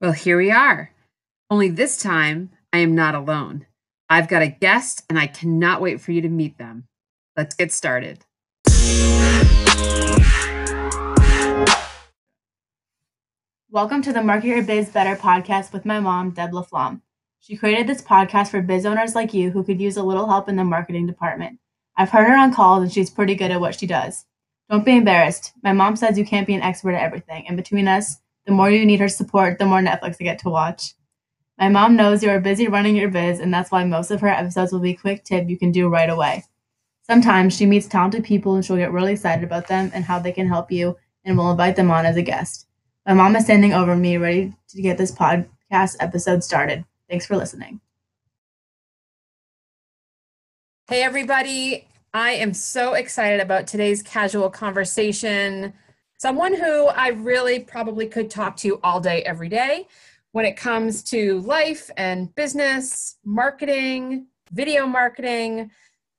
Well, 0.00 0.12
here 0.12 0.38
we 0.38 0.50
are. 0.50 0.92
Only 1.50 1.68
this 1.68 1.98
time, 1.98 2.48
I 2.72 2.78
am 2.78 2.94
not 2.94 3.14
alone. 3.14 3.66
I've 4.08 4.28
got 4.28 4.40
a 4.40 4.48
guest, 4.48 5.04
and 5.10 5.18
I 5.18 5.26
cannot 5.26 5.82
wait 5.82 6.00
for 6.00 6.12
you 6.12 6.22
to 6.22 6.28
meet 6.30 6.56
them. 6.56 6.86
Let's 7.36 7.54
get 7.54 7.70
started. 7.70 8.24
Welcome 13.70 14.00
to 14.00 14.14
the 14.14 14.22
Market 14.24 14.46
Your 14.46 14.62
Biz 14.62 14.88
Better 14.88 15.16
podcast 15.16 15.74
with 15.74 15.84
my 15.84 16.00
mom, 16.00 16.30
Deb 16.30 16.52
LaFlamme. 16.52 17.02
She 17.40 17.58
created 17.58 17.86
this 17.86 18.00
podcast 18.00 18.48
for 18.48 18.62
biz 18.62 18.86
owners 18.86 19.14
like 19.14 19.34
you 19.34 19.50
who 19.50 19.62
could 19.62 19.82
use 19.82 19.98
a 19.98 20.02
little 20.02 20.26
help 20.26 20.48
in 20.48 20.56
the 20.56 20.64
marketing 20.64 21.08
department. 21.08 21.58
I've 21.98 22.08
heard 22.08 22.26
her 22.26 22.38
on 22.38 22.54
calls, 22.54 22.84
and 22.84 22.90
she's 22.90 23.10
pretty 23.10 23.34
good 23.34 23.50
at 23.50 23.60
what 23.60 23.78
she 23.78 23.86
does. 23.86 24.24
Don't 24.70 24.86
be 24.86 24.96
embarrassed. 24.96 25.52
My 25.62 25.74
mom 25.74 25.94
says 25.94 26.16
you 26.16 26.24
can't 26.24 26.46
be 26.46 26.54
an 26.54 26.62
expert 26.62 26.94
at 26.94 27.02
everything, 27.02 27.46
and 27.46 27.54
between 27.58 27.86
us, 27.86 28.16
the 28.46 28.52
more 28.52 28.70
you 28.70 28.84
need 28.84 29.00
her 29.00 29.08
support, 29.08 29.58
the 29.58 29.66
more 29.66 29.80
Netflix 29.80 30.18
you 30.18 30.24
get 30.24 30.38
to 30.40 30.50
watch. 30.50 30.94
My 31.58 31.68
mom 31.68 31.94
knows 31.94 32.22
you 32.22 32.30
are 32.30 32.40
busy 32.40 32.68
running 32.68 32.96
your 32.96 33.10
biz, 33.10 33.38
and 33.38 33.52
that's 33.52 33.70
why 33.70 33.84
most 33.84 34.10
of 34.10 34.20
her 34.22 34.28
episodes 34.28 34.72
will 34.72 34.80
be 34.80 34.94
quick 34.94 35.24
tip 35.24 35.48
you 35.48 35.58
can 35.58 35.72
do 35.72 35.88
right 35.88 36.08
away. 36.08 36.44
Sometimes 37.02 37.56
she 37.56 37.66
meets 37.66 37.86
talented 37.86 38.24
people 38.24 38.54
and 38.54 38.64
she'll 38.64 38.76
get 38.76 38.92
really 38.92 39.12
excited 39.12 39.44
about 39.44 39.66
them 39.66 39.90
and 39.92 40.04
how 40.04 40.18
they 40.18 40.32
can 40.32 40.46
help 40.48 40.72
you, 40.72 40.96
and 41.24 41.36
will 41.36 41.50
invite 41.50 41.76
them 41.76 41.90
on 41.90 42.06
as 42.06 42.16
a 42.16 42.22
guest. 42.22 42.66
My 43.06 43.14
mom 43.14 43.36
is 43.36 43.44
standing 43.44 43.72
over 43.72 43.96
me, 43.96 44.16
ready 44.16 44.54
to 44.68 44.82
get 44.82 44.96
this 44.96 45.12
podcast 45.12 45.96
episode 46.00 46.44
started. 46.44 46.84
Thanks 47.08 47.26
for 47.26 47.36
listening. 47.36 47.80
Hey, 50.88 51.02
everybody. 51.02 51.86
I 52.12 52.32
am 52.32 52.54
so 52.54 52.94
excited 52.94 53.40
about 53.40 53.66
today's 53.66 54.02
casual 54.02 54.50
conversation. 54.50 55.72
Someone 56.20 56.52
who 56.52 56.84
I 56.88 57.08
really 57.08 57.60
probably 57.60 58.06
could 58.06 58.28
talk 58.28 58.54
to 58.58 58.78
all 58.82 59.00
day, 59.00 59.22
every 59.22 59.48
day 59.48 59.88
when 60.32 60.44
it 60.44 60.54
comes 60.54 61.02
to 61.04 61.40
life 61.40 61.90
and 61.96 62.34
business, 62.34 63.16
marketing, 63.24 64.26
video 64.52 64.86
marketing. 64.86 65.70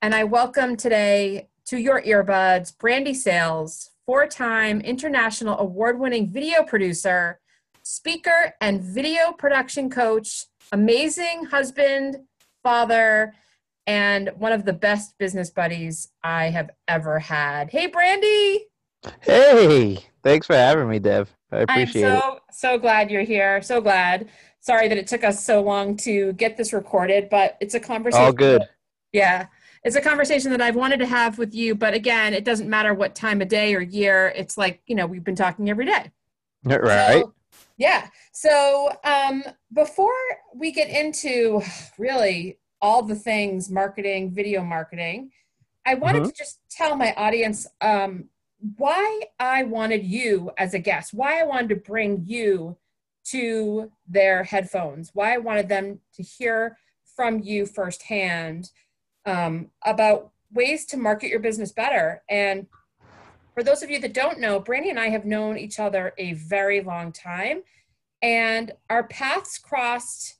And 0.02 0.12
I 0.12 0.24
welcome 0.24 0.76
today 0.76 1.50
to 1.66 1.78
your 1.78 2.02
earbuds 2.02 2.76
Brandy 2.76 3.14
Sales, 3.14 3.90
four 4.04 4.26
time 4.26 4.80
international 4.80 5.56
award 5.60 6.00
winning 6.00 6.32
video 6.32 6.64
producer, 6.64 7.38
speaker, 7.84 8.54
and 8.60 8.82
video 8.82 9.30
production 9.30 9.88
coach, 9.88 10.46
amazing 10.72 11.44
husband, 11.44 12.16
father, 12.64 13.34
and 13.86 14.30
one 14.36 14.50
of 14.50 14.64
the 14.64 14.72
best 14.72 15.16
business 15.18 15.50
buddies 15.50 16.08
I 16.24 16.46
have 16.46 16.70
ever 16.88 17.20
had. 17.20 17.70
Hey, 17.70 17.86
Brandy. 17.86 18.66
Hey, 19.20 20.04
thanks 20.22 20.46
for 20.46 20.54
having 20.54 20.88
me, 20.88 20.98
Deb. 20.98 21.28
I 21.50 21.58
appreciate 21.58 22.04
it. 22.04 22.06
I'm 22.12 22.20
so, 22.20 22.34
it. 22.36 22.42
So 22.52 22.78
glad 22.78 23.10
you're 23.10 23.22
here. 23.22 23.62
So 23.62 23.80
glad. 23.80 24.28
Sorry 24.60 24.88
that 24.88 24.96
it 24.96 25.06
took 25.06 25.24
us 25.24 25.44
so 25.44 25.60
long 25.60 25.96
to 25.98 26.32
get 26.34 26.56
this 26.56 26.72
recorded, 26.72 27.28
but 27.28 27.56
it's 27.60 27.74
a 27.74 27.80
conversation. 27.80 28.24
All 28.24 28.32
good. 28.32 28.62
yeah. 29.12 29.46
It's 29.84 29.96
a 29.96 30.00
conversation 30.00 30.52
that 30.52 30.60
I've 30.60 30.76
wanted 30.76 30.98
to 30.98 31.06
have 31.06 31.38
with 31.38 31.52
you, 31.52 31.74
but 31.74 31.92
again, 31.92 32.34
it 32.34 32.44
doesn't 32.44 32.70
matter 32.70 32.94
what 32.94 33.16
time 33.16 33.42
of 33.42 33.48
day 33.48 33.74
or 33.74 33.80
year. 33.80 34.32
It's 34.36 34.56
like, 34.56 34.80
you 34.86 34.94
know, 34.94 35.06
we've 35.06 35.24
been 35.24 35.34
talking 35.34 35.68
every 35.68 35.86
day. 35.86 36.12
Right. 36.64 37.22
So, 37.22 37.34
yeah. 37.78 38.06
So 38.30 38.92
um, 39.02 39.42
before 39.72 40.12
we 40.54 40.70
get 40.70 40.88
into 40.88 41.60
really 41.98 42.60
all 42.80 43.02
the 43.02 43.16
things 43.16 43.70
marketing, 43.72 44.30
video 44.30 44.62
marketing, 44.62 45.32
I 45.84 45.94
wanted 45.94 46.22
Mhm. 46.22 46.26
to 46.28 46.32
just 46.32 46.60
tell 46.70 46.94
my 46.94 47.12
audience 47.14 47.66
um, 47.80 48.28
why 48.76 49.22
I 49.38 49.64
wanted 49.64 50.04
you 50.04 50.52
as 50.56 50.74
a 50.74 50.78
guest, 50.78 51.12
why 51.12 51.40
I 51.40 51.44
wanted 51.44 51.68
to 51.70 51.76
bring 51.76 52.24
you 52.26 52.76
to 53.24 53.90
their 54.08 54.44
headphones, 54.44 55.10
why 55.14 55.34
I 55.34 55.38
wanted 55.38 55.68
them 55.68 56.00
to 56.14 56.22
hear 56.22 56.76
from 57.16 57.40
you 57.40 57.66
firsthand 57.66 58.70
um, 59.26 59.70
about 59.84 60.30
ways 60.52 60.86
to 60.86 60.96
market 60.96 61.28
your 61.28 61.40
business 61.40 61.72
better. 61.72 62.22
And 62.28 62.66
for 63.54 63.62
those 63.62 63.82
of 63.82 63.90
you 63.90 63.98
that 64.00 64.14
don't 64.14 64.40
know, 64.40 64.60
Brandy 64.60 64.90
and 64.90 64.98
I 64.98 65.08
have 65.08 65.24
known 65.24 65.58
each 65.58 65.78
other 65.78 66.14
a 66.18 66.32
very 66.34 66.80
long 66.80 67.12
time, 67.12 67.62
and 68.22 68.72
our 68.88 69.04
paths 69.04 69.58
crossed 69.58 70.38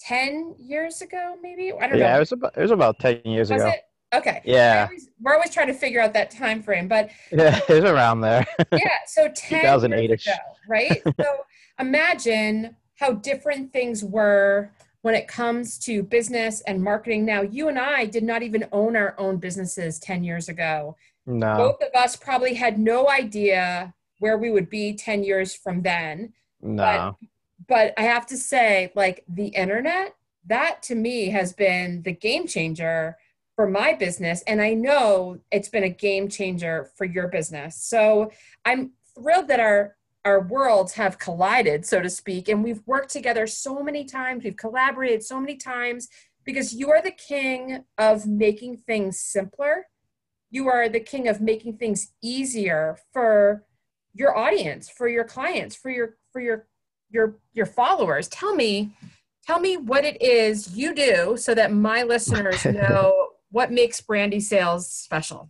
10 0.00 0.56
years 0.58 1.02
ago, 1.02 1.36
maybe? 1.42 1.72
I 1.72 1.86
don't 1.88 1.98
Yeah, 1.98 2.10
know. 2.10 2.16
it 2.16 2.20
was 2.20 2.32
about 2.32 2.56
it 2.56 2.62
was 2.62 2.70
about 2.70 2.98
ten 2.98 3.20
years 3.24 3.50
Was 3.50 3.62
ago. 3.62 3.70
it? 3.70 3.80
Okay. 4.18 4.40
Yeah, 4.44 4.86
always- 4.88 5.10
we're 5.20 5.34
always 5.34 5.50
trying 5.50 5.66
to 5.68 5.74
figure 5.74 6.00
out 6.00 6.12
that 6.14 6.30
time 6.30 6.62
frame, 6.62 6.88
but 6.88 7.10
yeah, 7.32 7.60
it 7.68 7.82
was 7.82 7.84
around 7.84 8.20
there. 8.20 8.46
yeah, 8.72 8.98
so 9.06 9.28
10 9.34 9.60
2008 9.60 10.08
years 10.08 10.22
-ish. 10.22 10.32
ago, 10.32 10.38
right? 10.68 11.02
so 11.20 11.44
imagine 11.80 12.76
how 13.00 13.12
different 13.12 13.72
things 13.72 14.04
were 14.04 14.70
when 15.02 15.14
it 15.14 15.28
comes 15.28 15.78
to 15.78 16.02
business 16.02 16.62
and 16.62 16.82
marketing. 16.82 17.24
Now, 17.24 17.42
you 17.42 17.68
and 17.68 17.78
I 17.78 18.06
did 18.06 18.24
not 18.24 18.42
even 18.42 18.66
own 18.72 18.96
our 18.96 19.14
own 19.18 19.36
businesses 19.38 19.98
10 19.98 20.24
years 20.24 20.48
ago. 20.48 20.96
No, 21.26 21.56
Both 21.56 21.82
of 21.82 21.94
us 21.94 22.16
probably 22.16 22.54
had 22.54 22.78
no 22.78 23.10
idea 23.10 23.94
where 24.20 24.38
we 24.38 24.50
would 24.50 24.70
be 24.70 24.94
10 24.94 25.24
years 25.24 25.54
from 25.54 25.82
then. 25.82 26.32
no. 26.60 27.16
But 27.66 27.94
I 27.96 28.02
have 28.02 28.26
to 28.26 28.36
say, 28.36 28.92
like 28.94 29.24
the 29.26 29.46
internet, 29.46 30.14
that 30.46 30.82
to 30.82 30.94
me 30.94 31.30
has 31.30 31.52
been 31.54 32.02
the 32.02 32.12
game 32.12 32.46
changer 32.46 33.16
for 33.56 33.68
my 33.68 33.92
business. 33.94 34.42
And 34.46 34.60
I 34.60 34.74
know 34.74 35.38
it's 35.50 35.68
been 35.68 35.84
a 35.84 35.88
game 35.88 36.28
changer 36.28 36.90
for 36.96 37.04
your 37.04 37.28
business. 37.28 37.82
So 37.82 38.30
I'm 38.64 38.92
thrilled 39.16 39.48
that 39.48 39.60
our 39.60 39.96
our 40.26 40.40
worlds 40.40 40.94
have 40.94 41.18
collided, 41.18 41.84
so 41.84 42.00
to 42.00 42.08
speak, 42.08 42.48
and 42.48 42.64
we've 42.64 42.80
worked 42.86 43.10
together 43.10 43.46
so 43.46 43.82
many 43.82 44.06
times. 44.06 44.42
We've 44.42 44.56
collaborated 44.56 45.22
so 45.22 45.38
many 45.38 45.56
times 45.56 46.08
because 46.44 46.72
you 46.72 46.90
are 46.90 47.02
the 47.02 47.10
king 47.10 47.84
of 47.98 48.26
making 48.26 48.78
things 48.78 49.20
simpler. 49.20 49.86
You 50.50 50.68
are 50.68 50.88
the 50.88 51.00
king 51.00 51.28
of 51.28 51.42
making 51.42 51.76
things 51.76 52.12
easier 52.22 52.96
for 53.12 53.66
your 54.14 54.34
audience, 54.36 54.88
for 54.88 55.08
your 55.08 55.24
clients, 55.24 55.76
for 55.76 55.90
your 55.90 56.16
for 56.32 56.40
your 56.40 56.68
your 57.10 57.36
your 57.52 57.66
followers. 57.66 58.28
Tell 58.28 58.54
me, 58.54 58.96
tell 59.46 59.60
me 59.60 59.76
what 59.76 60.06
it 60.06 60.22
is 60.22 60.74
you 60.74 60.94
do 60.94 61.36
so 61.36 61.54
that 61.54 61.72
my 61.72 62.02
listeners 62.02 62.64
know 62.64 63.28
what 63.54 63.70
makes 63.70 64.00
Brandy 64.00 64.40
Sales 64.40 64.90
special. 64.90 65.48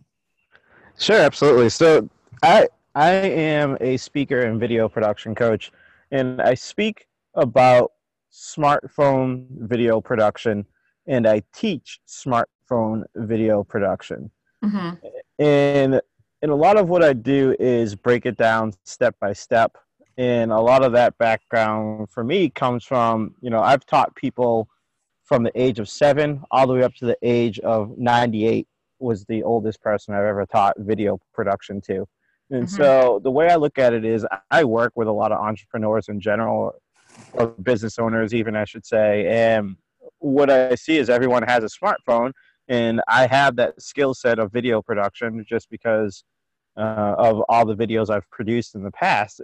Sure, 0.99 1.19
absolutely. 1.19 1.69
So 1.69 2.07
I 2.43 2.67
I 2.93 3.11
am 3.11 3.77
a 3.81 3.97
speaker 3.97 4.41
and 4.41 4.59
video 4.59 4.87
production 4.87 5.33
coach, 5.33 5.71
and 6.11 6.39
I 6.39 6.53
speak 6.53 7.07
about 7.33 7.93
smartphone 8.31 9.47
video 9.49 9.99
production, 9.99 10.65
and 11.07 11.27
I 11.27 11.41
teach 11.51 11.99
smartphone 12.07 13.03
video 13.15 13.63
production. 13.63 14.29
Mm-hmm. 14.63 15.43
and 15.43 16.01
and 16.41 16.51
a 16.51 16.55
lot 16.55 16.77
of 16.77 16.87
what 16.87 17.03
I 17.03 17.13
do 17.13 17.55
is 17.59 17.95
break 17.95 18.25
it 18.27 18.37
down 18.37 18.73
step 18.83 19.15
by 19.19 19.33
step. 19.33 19.77
And 20.17 20.51
a 20.51 20.59
lot 20.59 20.83
of 20.83 20.91
that 20.93 21.17
background 21.17 22.09
for 22.09 22.23
me 22.23 22.49
comes 22.49 22.83
from, 22.85 23.35
you 23.41 23.49
know, 23.49 23.61
I've 23.61 23.85
taught 23.85 24.15
people 24.15 24.69
from 25.25 25.43
the 25.43 25.51
age 25.59 25.79
of 25.79 25.89
seven 25.89 26.41
all 26.51 26.67
the 26.67 26.73
way 26.73 26.83
up 26.83 26.93
to 26.95 27.05
the 27.05 27.17
age 27.21 27.59
of 27.59 27.97
98 27.97 28.67
was 28.99 29.25
the 29.25 29.43
oldest 29.43 29.81
person 29.81 30.13
I've 30.13 30.23
ever 30.23 30.45
taught 30.45 30.75
video 30.77 31.19
production 31.33 31.81
to. 31.81 32.05
And 32.51 32.67
Mhm. 32.67 32.69
so 32.69 33.19
the 33.23 33.31
way 33.31 33.49
I 33.49 33.55
look 33.55 33.77
at 33.77 33.91
it 33.93 34.05
is 34.05 34.25
I 34.51 34.63
work 34.63 34.93
with 34.95 35.07
a 35.07 35.11
lot 35.11 35.31
of 35.31 35.39
entrepreneurs 35.39 36.07
in 36.07 36.21
general, 36.21 36.75
or 37.33 37.47
business 37.47 37.97
owners 37.99 38.33
even, 38.33 38.55
I 38.55 38.65
should 38.65 38.85
say. 38.85 39.27
And 39.27 39.75
what 40.19 40.49
I 40.49 40.75
see 40.75 40.97
is 40.97 41.09
everyone 41.09 41.43
has 41.43 41.63
a 41.63 41.67
smartphone 41.67 42.31
and 42.67 43.01
I 43.07 43.27
have 43.27 43.55
that 43.57 43.81
skill 43.81 44.13
set 44.13 44.39
of 44.39 44.51
video 44.51 44.81
production 44.81 45.43
just 45.47 45.69
because 45.69 46.23
uh, 46.77 47.15
of 47.17 47.41
all 47.49 47.65
the 47.65 47.75
videos 47.75 48.09
I've 48.09 48.29
produced 48.29 48.75
in 48.75 48.83
the 48.83 48.91
past. 48.91 49.41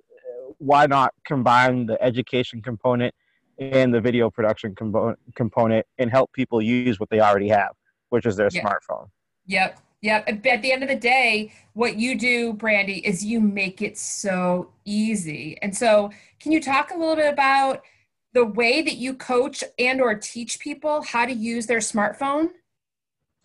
Why 0.58 0.86
not 0.86 1.14
combine 1.26 1.86
the 1.86 2.02
education 2.04 2.62
component 2.62 3.16
and 3.62 3.94
the 3.94 4.02
video 4.02 4.30
production 4.30 4.74
compo- 4.74 5.16
component 5.36 5.86
and 6.00 6.10
help 6.10 6.34
people 6.34 6.62
use 6.62 7.00
what 7.00 7.10
they 7.10 7.20
already 7.20 7.48
have, 7.48 7.72
which 8.10 8.26
is 8.26 8.36
their 8.36 8.50
Yeah. 8.52 8.64
smartphone? 8.64 9.10
Yep. 9.46 9.80
Yep. 10.02 10.24
At 10.48 10.62
the 10.64 10.72
end 10.72 10.82
of 10.82 10.90
the 10.90 10.96
day, 10.96 11.54
what 11.74 11.96
you 11.98 12.18
do, 12.18 12.54
Brandy, 12.54 13.06
is 13.06 13.24
you 13.24 13.40
make 13.40 13.84
it 13.84 14.00
so 14.00 14.72
easy. 14.84 15.60
And 15.62 15.78
so, 15.78 16.10
can 16.40 16.52
you 16.52 16.60
talk 16.60 16.90
a 16.90 16.98
little 16.98 17.16
bit 17.16 17.32
about 17.32 17.84
the 18.34 18.46
way 18.46 18.82
that 18.82 18.96
you 18.96 19.14
coach 19.14 19.64
and 19.78 20.02
or 20.02 20.16
teach 20.16 20.60
people 20.60 21.04
how 21.04 21.28
to 21.28 21.32
use 21.34 21.68
their 21.68 21.80
smartphone? 21.80 22.50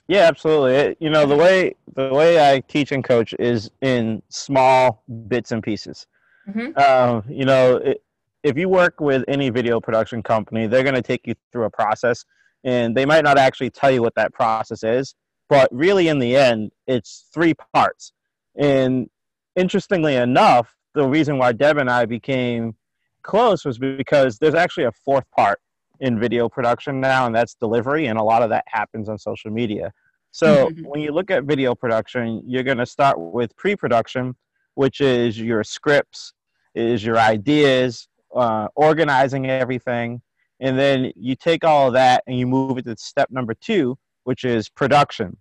Yeah, 0.08 0.20
absolutely. 0.28 0.76
It, 0.76 0.96
you 0.98 1.10
know, 1.10 1.26
the 1.26 1.36
way 1.36 1.74
the 1.94 2.08
way 2.08 2.50
I 2.50 2.60
teach 2.60 2.90
and 2.90 3.04
coach 3.04 3.34
is 3.38 3.70
in 3.82 4.22
small 4.30 5.02
bits 5.28 5.52
and 5.52 5.62
pieces. 5.62 6.06
Mhm. 6.48 6.78
Um, 6.78 7.24
you 7.28 7.44
know, 7.44 7.76
it, 7.76 8.02
if 8.42 8.56
you 8.56 8.68
work 8.68 9.00
with 9.00 9.24
any 9.28 9.50
video 9.50 9.80
production 9.80 10.22
company, 10.22 10.66
they're 10.66 10.82
going 10.82 10.94
to 10.94 11.02
take 11.02 11.26
you 11.26 11.34
through 11.52 11.64
a 11.64 11.70
process, 11.70 12.24
and 12.64 12.96
they 12.96 13.04
might 13.04 13.24
not 13.24 13.38
actually 13.38 13.70
tell 13.70 13.90
you 13.90 14.02
what 14.02 14.14
that 14.16 14.32
process 14.32 14.82
is, 14.82 15.14
but 15.48 15.68
really, 15.72 16.08
in 16.08 16.18
the 16.18 16.36
end, 16.36 16.72
it's 16.86 17.26
three 17.32 17.54
parts. 17.74 18.12
And 18.56 19.08
interestingly 19.54 20.16
enough, 20.16 20.74
the 20.94 21.06
reason 21.06 21.38
why 21.38 21.52
Deb 21.52 21.78
and 21.78 21.90
I 21.90 22.06
became 22.06 22.74
close 23.22 23.64
was 23.64 23.78
because 23.78 24.38
there's 24.38 24.54
actually 24.54 24.84
a 24.84 24.92
fourth 24.92 25.30
part 25.30 25.60
in 26.00 26.18
video 26.18 26.48
production 26.48 27.00
now, 27.00 27.26
and 27.26 27.34
that's 27.34 27.54
delivery, 27.54 28.06
and 28.06 28.18
a 28.18 28.22
lot 28.22 28.42
of 28.42 28.50
that 28.50 28.64
happens 28.66 29.08
on 29.08 29.18
social 29.18 29.50
media. 29.50 29.92
So 30.30 30.68
Mhm. 30.70 30.84
when 30.84 31.00
you 31.00 31.12
look 31.12 31.30
at 31.30 31.44
video 31.44 31.74
production, 31.74 32.42
you're 32.46 32.62
going 32.62 32.78
to 32.78 32.86
start 32.86 33.18
with 33.18 33.56
pre-production, 33.56 34.36
which 34.74 35.00
is 35.00 35.40
your 35.40 35.64
scripts, 35.64 36.34
is 36.74 37.04
your 37.04 37.18
ideas, 37.18 38.08
uh, 38.36 38.68
organizing 38.76 39.48
everything, 39.48 40.20
and 40.60 40.78
then 40.78 41.12
you 41.16 41.34
take 41.34 41.64
all 41.64 41.88
of 41.88 41.92
that 41.94 42.22
and 42.26 42.38
you 42.38 42.46
move 42.46 42.78
it 42.78 42.84
to 42.84 42.96
step 42.96 43.30
number 43.30 43.54
two, 43.54 43.96
which 44.24 44.44
is 44.44 44.68
production. 44.68 45.36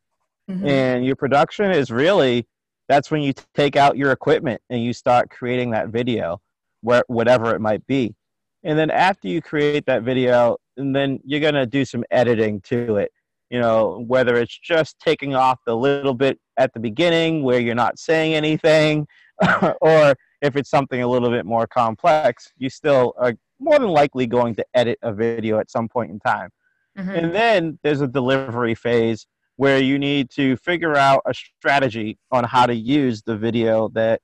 Mhm. 0.50 0.68
And 0.68 1.06
your 1.06 1.16
production 1.16 1.72
is 1.72 1.92
really 1.92 2.48
that's 2.88 3.10
when 3.10 3.22
you 3.22 3.34
take 3.56 3.76
out 3.76 3.98
your 3.98 4.12
equipment 4.12 4.62
and 4.70 4.84
you 4.84 4.94
start 4.94 5.32
creating 5.32 5.72
that 5.72 5.90
video, 5.90 6.40
where 6.82 7.04
whatever 7.08 7.56
it 7.56 7.60
might 7.60 7.86
be. 7.88 8.14
And 8.64 8.78
then 8.78 8.92
after 8.92 9.28
you 9.28 9.42
create 9.42 9.86
that 9.88 10.04
video, 10.04 10.58
and 10.78 10.96
then 10.96 11.20
you're 11.24 11.40
gonna 11.40 11.66
do 11.66 11.86
some 11.86 12.04
editing 12.12 12.62
to 12.62 12.98
it. 12.98 13.12
You 13.50 13.60
know, 13.60 14.04
whether 14.08 14.36
it's 14.36 14.58
just 14.58 15.00
taking 15.00 15.36
off 15.36 15.60
the 15.66 15.76
little 15.76 16.14
bit 16.14 16.40
at 16.58 16.74
the 16.74 16.80
beginning 16.80 17.44
where 17.44 17.60
you're 17.60 17.76
not 17.76 17.98
saying 18.00 18.34
anything, 18.34 19.08
or 19.82 20.16
if 20.46 20.56
it's 20.56 20.70
something 20.70 21.02
a 21.02 21.08
little 21.08 21.30
bit 21.30 21.46
more 21.46 21.68
complex, 21.68 22.52
you 22.58 22.70
still 22.70 23.14
are 23.18 23.34
more 23.60 23.80
than 23.80 23.90
likely 23.90 24.28
going 24.28 24.56
to 24.56 24.66
edit 24.74 25.00
a 25.02 25.14
video 25.14 25.60
at 25.60 25.72
some 25.72 25.88
point 25.88 26.12
in 26.12 26.20
time. 26.20 26.50
Mhm. 26.98 27.18
And 27.18 27.36
then 27.36 27.80
there's 27.84 28.02
a 28.02 28.08
delivery 28.08 28.76
phase 28.76 29.28
where 29.58 29.80
you 29.80 29.98
need 29.98 30.30
to 30.32 30.58
figure 30.58 30.96
out 30.96 31.22
a 31.26 31.34
strategy 31.34 32.18
on 32.32 32.44
how 32.44 32.66
to 32.66 32.76
use 32.76 33.22
the 33.24 33.38
video 33.38 33.90
that 33.90 34.22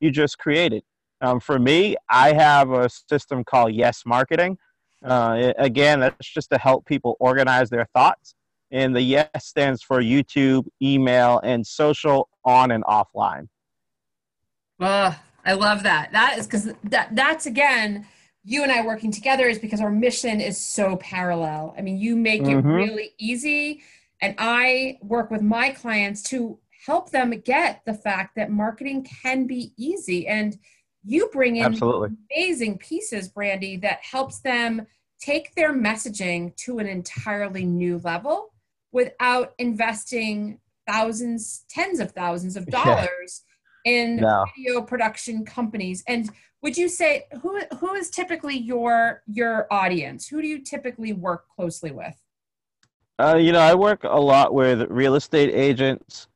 you 0.00 0.10
just 0.10 0.38
created. 0.38 0.82
Um, 1.20 1.38
for 1.38 1.58
me, 1.58 1.96
I 2.08 2.32
have 2.32 2.70
a 2.70 2.88
system 2.88 3.44
called 3.44 3.74
Yes 3.74 4.04
Marketing. 4.06 4.56
Uh, 5.04 5.52
again, 5.58 6.00
that's 6.00 6.30
just 6.32 6.50
to 6.50 6.58
help 6.58 6.86
people 6.86 7.16
organize 7.20 7.68
their 7.68 7.86
thoughts. 7.94 8.34
And 8.70 8.94
the 8.94 9.02
Yes 9.02 9.28
stands 9.38 9.82
for 9.82 10.00
YouTube, 10.00 10.66
email, 10.80 11.40
and 11.40 11.66
social 11.66 12.28
on 12.44 12.70
and 12.70 12.84
offline. 12.84 13.48
I 15.44 15.54
love 15.54 15.82
that. 15.84 16.12
That 16.12 16.38
is 16.38 16.46
because 16.46 16.72
that 16.84 17.14
that's 17.14 17.46
again, 17.46 18.06
you 18.44 18.62
and 18.62 18.72
I 18.72 18.84
working 18.84 19.10
together 19.10 19.46
is 19.46 19.58
because 19.58 19.80
our 19.80 19.90
mission 19.90 20.40
is 20.40 20.58
so 20.58 20.96
parallel. 20.96 21.74
I 21.76 21.82
mean, 21.82 21.98
you 21.98 22.16
make 22.16 22.42
it 22.42 22.62
Mhm. 22.62 22.74
really 22.74 23.14
easy, 23.18 23.82
and 24.20 24.34
I 24.38 24.98
work 25.02 25.30
with 25.30 25.42
my 25.42 25.70
clients 25.70 26.22
to 26.24 26.58
help 26.86 27.10
them 27.10 27.30
get 27.30 27.84
the 27.84 27.94
fact 27.94 28.36
that 28.36 28.50
marketing 28.50 29.04
can 29.04 29.46
be 29.46 29.72
easy. 29.76 30.26
And 30.26 30.58
you 31.04 31.28
bring 31.32 31.56
in 31.56 31.64
Absolutely. 31.64 32.16
amazing 32.30 32.78
pieces, 32.78 33.28
Brandy, 33.28 33.76
that 33.78 34.00
helps 34.02 34.40
them 34.40 34.86
take 35.20 35.54
their 35.54 35.72
messaging 35.74 36.56
to 36.56 36.78
an 36.78 36.86
entirely 36.86 37.64
new 37.64 37.98
level 37.98 38.52
without 38.92 39.54
investing 39.58 40.58
thousands, 40.86 41.64
tens 41.68 42.00
of 42.00 42.12
thousands 42.12 42.56
of 42.56 42.66
dollars 42.66 43.42
in 43.84 44.16
No. 44.16 44.44
video 44.56 44.82
production 44.82 45.44
companies. 45.44 46.02
And 46.06 46.30
would 46.62 46.76
you 46.76 46.88
say 46.88 47.24
who 47.40 47.60
who 47.78 47.94
is 47.94 48.10
typically 48.10 48.56
your 48.56 49.22
your 49.26 49.66
audience? 49.70 50.28
Who 50.28 50.42
do 50.42 50.48
you 50.48 50.60
typically 50.60 51.12
work 51.12 51.46
closely 51.48 51.90
with? 51.90 52.14
Uh, 53.18 53.36
you 53.36 53.52
know, 53.52 53.60
I 53.60 53.74
work 53.74 54.04
a 54.04 54.20
lot 54.20 54.54
with 54.54 54.82
real 54.90 55.14
estate 55.14 55.52
agents. 55.54 56.28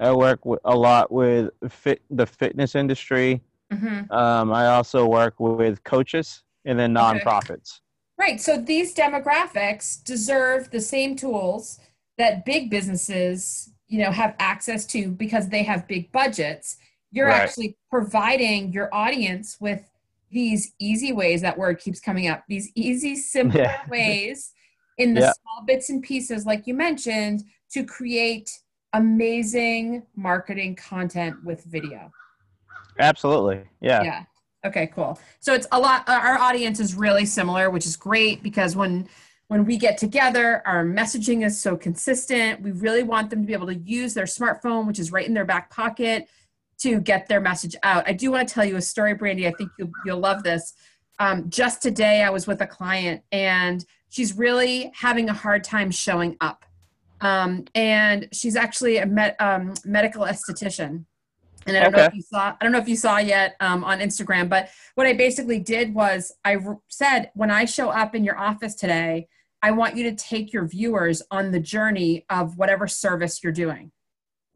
I 0.00 0.12
work 0.12 0.44
with, 0.44 0.58
a 0.64 0.74
lot 0.74 1.12
with 1.12 1.50
fit, 1.68 2.02
the 2.10 2.26
fitness 2.26 2.74
industry. 2.74 3.40
Mhm. 3.72 4.10
Um, 4.10 4.52
I 4.52 4.66
also 4.66 5.06
work 5.06 5.38
with 5.38 5.84
coaches 5.84 6.42
and 6.64 6.78
then 6.78 6.92
nonprofits. 6.92 7.80
Right. 8.18 8.40
So 8.40 8.56
these 8.56 8.94
demographics 8.94 10.02
deserve 10.02 10.70
the 10.70 10.80
same 10.80 11.16
tools 11.16 11.78
that 12.18 12.44
big 12.44 12.70
businesses, 12.70 13.70
you 13.86 14.02
know, 14.02 14.10
have 14.10 14.34
access 14.38 14.84
to 14.86 15.10
because 15.10 15.48
they 15.48 15.62
have 15.62 15.86
big 15.88 16.10
budgets. 16.12 16.76
You're 17.12 17.28
Right. 17.28 17.42
actually 17.42 17.76
providing 17.90 18.72
your 18.72 18.92
audience 18.92 19.58
with 19.60 19.88
these 20.30 20.72
easy 20.78 21.12
ways 21.12 21.42
that 21.42 21.56
word 21.58 21.78
keeps 21.78 22.00
coming 22.00 22.26
up. 22.26 22.42
These 22.48 22.70
easy 22.74 23.14
simple 23.16 23.60
Yeah. 23.60 23.86
ways 23.88 24.52
in 24.96 25.12
the 25.14 25.20
Yeah. 25.20 25.32
small 25.32 25.64
bits 25.66 25.90
and 25.90 26.02
pieces 26.02 26.46
like 26.46 26.66
you 26.66 26.72
mentioned 26.74 27.44
to 27.72 27.84
create 27.84 28.50
amazing 28.94 30.02
marketing 30.16 30.74
content 30.74 31.36
with 31.44 31.64
video. 31.64 32.10
Absolutely. 32.98 33.64
Yeah. 33.80 34.02
Yeah. 34.02 34.22
Okay, 34.64 34.86
cool. 34.88 35.18
So 35.40 35.54
it's 35.54 35.66
a 35.72 35.78
lot 35.78 36.08
our 36.08 36.38
audience 36.38 36.78
is 36.80 36.94
really 36.94 37.26
similar, 37.26 37.68
which 37.70 37.84
is 37.86 37.96
great 37.96 38.42
because 38.42 38.74
when 38.74 39.08
when 39.48 39.66
we 39.66 39.76
get 39.76 39.98
together, 39.98 40.62
our 40.64 40.82
messaging 40.82 41.44
is 41.44 41.60
so 41.60 41.76
consistent. 41.76 42.62
We 42.62 42.70
really 42.72 43.02
want 43.02 43.28
them 43.28 43.42
to 43.42 43.46
be 43.46 43.52
able 43.52 43.66
to 43.66 43.74
use 43.74 44.14
their 44.14 44.24
smartphone, 44.24 44.86
which 44.86 44.98
is 44.98 45.12
right 45.12 45.26
in 45.26 45.34
their 45.34 45.44
back 45.44 45.68
pocket, 45.68 46.26
to 46.82 47.00
get 47.00 47.28
their 47.28 47.40
message 47.40 47.76
out. 47.82 48.08
I 48.08 48.12
do 48.12 48.30
want 48.30 48.48
to 48.48 48.54
tell 48.54 48.64
you 48.64 48.76
a 48.76 48.82
story, 48.82 49.14
Brandy. 49.14 49.46
I 49.46 49.52
think 49.52 49.70
you'll, 49.78 49.90
you'll 50.04 50.18
love 50.18 50.42
this. 50.42 50.74
Um, 51.18 51.48
just 51.48 51.80
today, 51.82 52.22
I 52.22 52.30
was 52.30 52.46
with 52.46 52.60
a 52.60 52.66
client 52.66 53.22
and 53.30 53.84
she's 54.10 54.36
really 54.36 54.90
having 54.94 55.28
a 55.28 55.32
hard 55.32 55.62
time 55.62 55.90
showing 55.90 56.36
up. 56.40 56.64
Um, 57.20 57.66
and 57.74 58.28
she's 58.32 58.56
actually 58.56 58.98
a 58.98 59.06
med, 59.06 59.36
um, 59.38 59.74
medical 59.84 60.24
esthetician. 60.24 61.04
And 61.66 61.76
I 61.76 61.82
don't 61.84 61.92
know 61.92 62.02
if 62.02 62.14
you 62.14 62.22
saw. 62.22 62.56
I 62.60 62.64
don't 62.64 62.72
know 62.72 62.78
if 62.78 62.88
you 62.88 62.96
saw 62.96 63.18
yet 63.18 63.54
um, 63.60 63.84
on 63.84 64.00
Instagram, 64.00 64.48
but 64.48 64.70
what 64.96 65.06
I 65.06 65.12
basically 65.12 65.60
did 65.60 65.94
was 65.94 66.32
I 66.44 66.56
said, 66.88 67.30
when 67.34 67.52
I 67.52 67.66
show 67.66 67.90
up 67.90 68.16
in 68.16 68.24
your 68.24 68.36
office 68.36 68.74
today, 68.74 69.28
I 69.62 69.70
want 69.70 69.96
you 69.96 70.10
to 70.10 70.16
take 70.16 70.52
your 70.52 70.66
viewers 70.66 71.22
on 71.30 71.52
the 71.52 71.60
journey 71.60 72.26
of 72.28 72.58
whatever 72.58 72.88
service 72.88 73.44
you're 73.44 73.52
doing. 73.52 73.92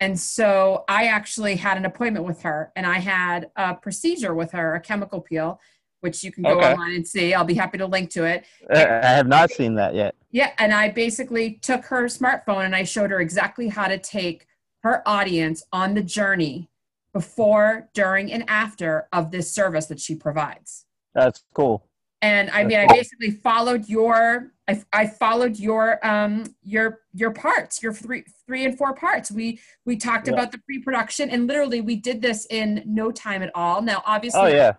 And 0.00 0.18
so 0.18 0.84
I 0.88 1.06
actually 1.06 1.56
had 1.56 1.76
an 1.78 1.84
appointment 1.86 2.24
with 2.26 2.42
her, 2.42 2.72
and 2.76 2.84
I 2.86 2.98
had 2.98 3.50
a 3.56 3.74
procedure 3.74 4.34
with 4.34 4.52
her, 4.52 4.74
a 4.74 4.80
chemical 4.80 5.20
peel, 5.20 5.60
which 6.00 6.22
you 6.22 6.30
can 6.30 6.42
go 6.42 6.50
Okay. 6.50 6.72
online 6.72 6.94
and 6.94 7.06
see. 7.06 7.32
I'll 7.32 7.44
be 7.44 7.54
happy 7.54 7.78
to 7.78 7.86
link 7.86 8.10
to 8.10 8.24
it. 8.24 8.44
I 8.70 8.84
I 8.84 9.10
have 9.10 9.26
not 9.26 9.50
seen 9.50 9.74
that 9.76 9.94
yet. 9.94 10.14
Yeah, 10.30 10.52
and 10.58 10.72
I 10.72 10.90
basically 10.90 11.52
took 11.62 11.86
her 11.86 12.04
smartphone 12.04 12.66
and 12.66 12.76
I 12.76 12.82
showed 12.84 13.10
her 13.10 13.20
exactly 13.20 13.68
how 13.68 13.88
to 13.88 13.96
take 13.98 14.46
her 14.82 15.02
audience 15.08 15.64
on 15.72 15.94
the 15.94 16.02
journey 16.02 16.68
before, 17.14 17.88
during, 17.94 18.30
and 18.30 18.44
after 18.48 19.08
of 19.12 19.30
this 19.30 19.50
service 19.50 19.86
that 19.86 19.98
she 19.98 20.14
provides. 20.14 20.84
That's 21.14 21.42
cool. 21.54 21.85
And 22.22 22.50
I 22.50 22.64
mean, 22.64 22.78
I 22.78 22.86
basically 22.86 23.30
followed 23.30 23.88
your, 23.88 24.52
I, 24.68 24.82
I 24.92 25.06
followed 25.06 25.58
your, 25.58 26.04
um, 26.06 26.54
your, 26.62 27.00
your 27.12 27.30
parts, 27.30 27.82
your 27.82 27.92
three, 27.92 28.24
three 28.46 28.64
and 28.64 28.76
four 28.76 28.94
parts. 28.94 29.30
We, 29.30 29.60
we 29.84 29.96
talked 29.96 30.26
Yeah. 30.26 30.32
about 30.32 30.50
the 30.50 30.58
pre-production, 30.58 31.28
and 31.30 31.46
literally 31.46 31.80
we 31.82 31.96
did 31.96 32.22
this 32.22 32.46
in 32.50 32.82
no 32.86 33.10
time 33.12 33.42
at 33.42 33.50
all. 33.54 33.82
Now, 33.82 34.02
obviously, 34.06 34.40
Oh 34.40 34.46
yeah. 34.46 34.72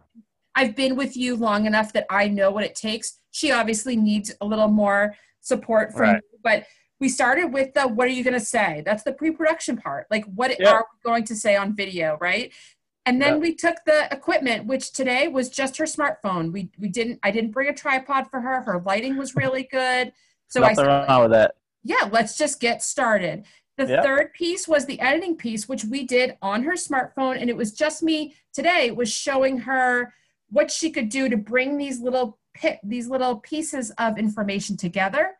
I've 0.55 0.75
been 0.75 0.95
with 0.95 1.15
you 1.15 1.35
long 1.35 1.67
enough 1.67 1.93
that 1.93 2.07
I 2.09 2.27
know 2.27 2.49
what 2.49 2.63
it 2.63 2.73
takes. 2.73 3.19
She 3.31 3.51
obviously 3.51 3.95
needs 3.95 4.33
a 4.41 4.45
little 4.45 4.69
more 4.69 5.15
support 5.41 5.91
from 5.91 6.01
Right. 6.01 6.15
you, 6.33 6.39
but 6.43 6.65
we 6.99 7.07
started 7.09 7.53
with 7.53 7.75
the 7.75 7.87
what 7.87 8.07
are 8.07 8.11
you 8.11 8.23
going 8.23 8.33
to 8.33 8.39
say? 8.39 8.81
That's 8.83 9.03
the 9.03 9.13
pre-production 9.13 9.77
part. 9.77 10.07
Like 10.09 10.25
what 10.25 10.59
Yeah. 10.59 10.71
are 10.71 10.85
we 10.91 11.07
going 11.09 11.23
to 11.25 11.35
say 11.35 11.55
on 11.55 11.75
video, 11.75 12.17
right? 12.19 12.51
And 13.07 13.21
then 13.21 13.35
Yeah. 13.35 13.39
we 13.39 13.55
took 13.55 13.77
the 13.85 14.13
equipment, 14.13 14.65
which 14.65 14.91
today 14.91 15.29
was 15.29 15.47
just 15.49 15.77
her 15.77 15.85
smartphone. 15.85 16.51
We 16.51 16.69
we 16.77 16.89
didn't 16.89 17.19
I 17.23 17.31
didn't 17.31 17.51
bring 17.51 17.69
a 17.69 17.73
tripod 17.73 18.29
for 18.29 18.41
her. 18.41 18.61
Her 18.63 18.81
lighting 18.85 19.15
was 19.15 19.33
really 19.33 19.63
good. 19.63 20.11
So 20.49 20.59
I 20.59 20.69
Nothing 20.69 20.75
said, 20.75 21.07
wrong 21.09 21.21
with 21.21 21.31
that. 21.31 21.55
yeah, 21.83 22.09
let's 22.11 22.37
just 22.37 22.59
get 22.59 22.83
started. 22.83 23.45
The 23.77 23.85
Yeah. 23.87 24.01
third 24.01 24.33
piece 24.33 24.67
was 24.67 24.85
the 24.85 24.99
editing 24.99 25.37
piece, 25.37 25.69
which 25.69 25.85
we 25.85 26.03
did 26.03 26.37
on 26.41 26.63
her 26.63 26.73
smartphone. 26.73 27.39
And 27.39 27.49
it 27.49 27.55
was 27.55 27.71
just 27.71 28.03
me 28.03 28.35
today 28.53 28.91
was 28.91 29.09
showing 29.09 29.59
her 29.59 30.13
what 30.49 30.69
she 30.69 30.89
could 30.91 31.07
do 31.07 31.29
to 31.29 31.37
bring 31.37 31.77
these 31.77 32.01
little 32.01 32.37
pit, 32.53 32.79
these 32.83 33.07
little 33.07 33.37
pieces 33.37 33.89
of 33.91 34.17
information 34.17 34.75
together. 34.75 35.37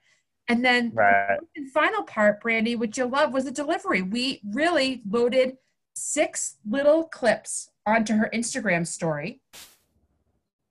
And 0.48 0.64
then 0.64 0.92
Right. 0.94 1.38
the 1.54 1.66
final 1.74 2.04
part, 2.04 2.40
Brandy, 2.40 2.78
which 2.78 2.98
you'll 2.98 3.10
love, 3.10 3.34
was 3.34 3.44
the 3.44 3.52
delivery. 3.52 4.02
We 4.02 4.40
really 4.54 5.02
loaded 5.10 5.58
six 5.98 6.58
little 6.70 7.04
clips 7.06 7.70
onto 7.86 8.16
her 8.16 8.30
Instagram 8.34 8.86
story. 8.86 9.42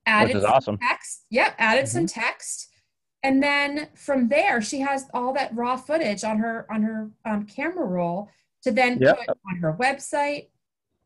Which 0.06 0.34
is 0.36 0.42
some 0.42 0.52
awesome. 0.52 0.78
text. 0.78 1.24
Yep, 1.30 1.54
added 1.58 1.88
some 1.88 2.06
Mm-hmm. 2.06 2.20
text. 2.20 2.68
And 3.22 3.42
then 3.42 3.88
from 3.94 4.28
there, 4.28 4.60
she 4.62 4.80
has 4.80 5.06
all 5.12 5.32
that 5.34 5.54
raw 5.54 5.76
footage 5.76 6.22
on 6.22 6.38
her 6.38 6.66
on 6.70 6.82
her 6.82 7.10
um, 7.24 7.44
camera 7.44 7.84
roll 7.84 8.30
to 8.62 8.70
then 8.70 8.98
Yep. 9.00 9.18
put 9.26 9.38
on 9.50 9.56
her 9.56 9.72
website, 9.72 10.48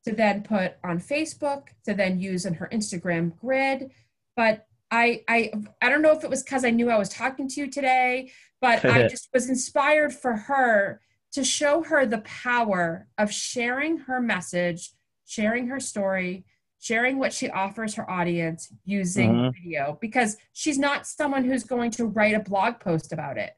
to 0.05 0.13
then 0.15 0.43
put 0.43 0.75
on 0.85 0.99
Facebook, 0.99 1.69
to 1.87 1.95
then 1.95 2.21
use 2.21 2.45
in 2.45 2.55
her 2.55 2.69
Instagram 2.71 3.39
grid. 3.39 3.91
But 4.37 4.67
I 4.91 5.23
I 5.29 5.53
I 5.81 5.89
don't 5.89 6.03
know 6.03 6.13
if 6.13 6.23
it 6.25 6.31
was 6.31 6.43
because 6.43 6.65
I 6.65 6.71
knew 6.71 6.91
I 6.91 6.99
was 6.99 7.09
talking 7.09 7.49
to 7.49 7.61
you 7.61 7.71
today, 7.71 8.33
but 8.61 8.85
I 8.85 9.09
just 9.09 9.31
was 9.33 9.49
inspired 9.49 10.13
for 10.13 10.37
her 10.37 11.01
to 11.33 11.45
show 11.45 11.83
her 11.83 12.07
the 12.07 12.19
power 12.19 13.07
of 13.19 13.33
sharing 13.33 13.99
her 13.99 14.21
message, 14.21 14.93
sharing 15.27 15.69
her 15.69 15.79
story, 15.81 16.45
sharing 16.81 17.19
what 17.19 17.33
she 17.33 17.49
offers 17.51 17.95
her 17.95 18.11
audience 18.11 18.73
using 18.85 19.31
Mhm. 19.35 19.53
video 19.55 19.99
because 20.01 20.37
she's 20.53 20.79
not 20.79 21.07
someone 21.07 21.45
who's 21.45 21.63
going 21.65 21.91
to 21.93 22.07
write 22.07 22.35
a 22.35 22.41
blog 22.41 22.81
post 22.81 23.13
about 23.13 23.37
it, 23.39 23.57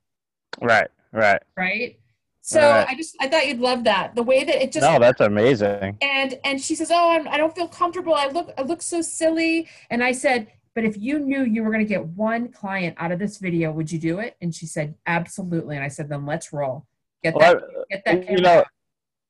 Right, 0.60 0.88
right. 1.12 1.40
right? 1.56 1.98
So 2.44 2.60
Right. 2.60 2.88
I 2.88 2.94
just 2.96 3.14
I 3.20 3.28
thought 3.28 3.46
you'd 3.46 3.60
love 3.60 3.84
that 3.84 4.16
the 4.16 4.22
way 4.24 4.42
that 4.42 4.60
it 4.62 4.72
just 4.72 4.82
no, 4.84 4.98
that's 4.98 5.20
amazing. 5.20 5.96
and 6.02 6.38
and 6.44 6.60
she 6.60 6.74
says, 6.74 6.90
"Oh, 6.90 7.10
I'm, 7.12 7.28
I 7.28 7.36
don't 7.36 7.54
feel 7.54 7.68
comfortable. 7.68 8.14
I 8.14 8.26
look 8.26 8.52
I 8.58 8.62
look 8.62 8.82
so 8.82 9.00
silly." 9.00 9.68
And 9.90 10.02
I 10.02 10.10
said, 10.10 10.48
"But 10.74 10.84
if 10.84 10.96
you 10.98 11.20
knew 11.20 11.44
you 11.44 11.62
were 11.62 11.70
going 11.70 11.84
to 11.84 11.88
get 11.88 12.04
one 12.04 12.48
client 12.48 12.96
out 12.98 13.12
of 13.12 13.20
this 13.20 13.38
video, 13.38 13.70
would 13.70 13.92
you 13.92 14.00
do 14.00 14.18
it?" 14.18 14.36
And 14.40 14.52
she 14.52 14.66
said, 14.66 14.96
"Absolutely." 15.06 15.76
And 15.76 15.84
I 15.84 15.88
said, 15.88 16.08
"Then 16.08 16.26
let's 16.26 16.52
roll. 16.52 16.88
Get 17.22 17.34
Well, 17.36 17.54
that 17.54 17.64
get 17.90 18.02
that 18.04 18.30
you 18.30 18.38
know, 18.40 18.64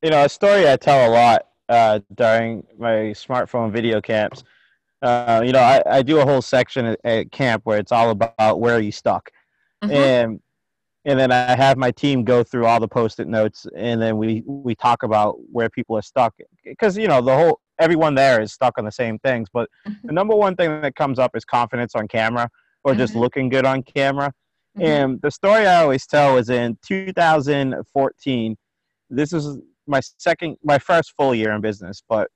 you 0.02 0.10
know, 0.10 0.24
a 0.24 0.28
story 0.28 0.68
I 0.70 0.76
tell 0.76 1.10
a 1.10 1.12
lot 1.12 1.42
uh, 1.68 2.00
during 2.14 2.64
my 2.78 3.12
smartphone 3.14 3.72
video 3.72 4.00
camps. 4.00 4.44
Uh, 5.02 5.42
you 5.44 5.52
know, 5.52 5.60
I, 5.60 5.82
I 5.86 6.02
do 6.02 6.20
a 6.20 6.24
whole 6.24 6.42
section 6.42 6.86
at, 6.86 7.00
at 7.04 7.32
camp 7.32 7.62
where 7.64 7.78
it's 7.78 7.92
all 7.92 8.10
about 8.10 8.60
where 8.60 8.76
are 8.76 8.80
you 8.80 8.92
stuck, 8.92 9.30
Mhm. 9.84 9.90
and 9.92 10.40
and 11.06 11.18
then 11.18 11.32
I 11.32 11.56
have 11.56 11.78
my 11.78 11.90
team 11.92 12.24
go 12.24 12.44
through 12.44 12.66
all 12.66 12.80
the 12.80 12.88
post-it 12.88 13.28
notes, 13.28 13.66
and 13.76 14.00
then 14.00 14.16
we 14.18 14.42
we 14.46 14.74
talk 14.74 15.02
about 15.02 15.36
where 15.52 15.68
people 15.70 15.96
are 15.98 16.02
stuck 16.02 16.34
because 16.64 16.96
you 16.98 17.08
know 17.08 17.20
the 17.22 17.36
whole 17.36 17.60
everyone 17.80 18.14
there 18.14 18.40
is 18.42 18.52
stuck 18.52 18.78
on 18.78 18.84
the 18.84 18.92
same 18.92 19.18
things. 19.20 19.48
But 19.52 19.68
Mhm. 19.86 20.02
the 20.04 20.12
number 20.14 20.36
one 20.36 20.56
thing 20.56 20.80
that 20.82 20.96
comes 20.96 21.18
up 21.18 21.32
is 21.36 21.44
confidence 21.44 21.94
on 21.96 22.08
camera 22.08 22.48
or 22.84 22.94
just 22.94 23.14
Mhm. 23.14 23.20
looking 23.20 23.48
good 23.50 23.66
on 23.66 23.82
camera. 23.82 24.32
Mhm. 24.78 24.84
And 24.84 25.22
the 25.22 25.30
story 25.30 25.66
I 25.66 25.82
always 25.82 26.06
tell 26.06 26.38
is 26.38 26.48
in 26.48 26.78
2014. 26.86 28.56
This 29.10 29.32
is 29.32 29.58
my 29.86 30.00
second, 30.18 30.56
my 30.64 30.78
first 30.78 31.12
full 31.16 31.34
year 31.34 31.52
in 31.52 31.60
business, 31.60 32.02
but 32.08 32.30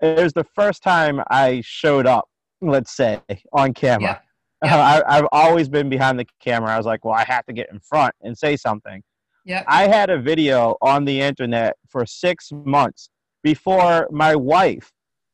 it 0.00 0.22
was 0.22 0.32
the 0.32 0.44
first 0.44 0.82
time 0.82 1.20
I 1.30 1.62
showed 1.64 2.06
up, 2.06 2.28
let's 2.60 2.94
say, 2.94 3.20
on 3.52 3.74
camera. 3.74 4.22
Yeah. 4.62 4.76
I, 5.08 5.18
I've 5.18 5.28
always 5.32 5.68
been 5.68 5.88
behind 5.88 6.18
the 6.18 6.26
camera. 6.40 6.70
I 6.70 6.76
was 6.76 6.86
like, 6.86 7.04
well, 7.04 7.14
I 7.14 7.24
have 7.24 7.46
to 7.46 7.52
get 7.52 7.68
in 7.72 7.80
front 7.80 8.14
and 8.22 8.36
say 8.36 8.56
something. 8.56 9.02
Yep. 9.44 9.64
I 9.66 9.86
had 9.86 10.10
a 10.10 10.18
video 10.18 10.76
on 10.82 11.04
the 11.04 11.20
internet 11.20 11.76
for 11.88 12.04
six 12.04 12.50
months 12.52 13.08
before 13.42 14.08
my 14.10 14.36
wife 14.36 14.92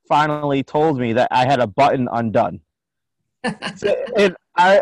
finally 0.09 0.63
told 0.63 0.99
me 0.99 1.13
that 1.15 1.29
I 1.31 1.47
had 1.47 1.61
a 1.61 1.67
button 1.67 2.09
undone. 2.13 2.61
So, 3.77 3.95
and 4.17 4.35
I, 4.57 4.81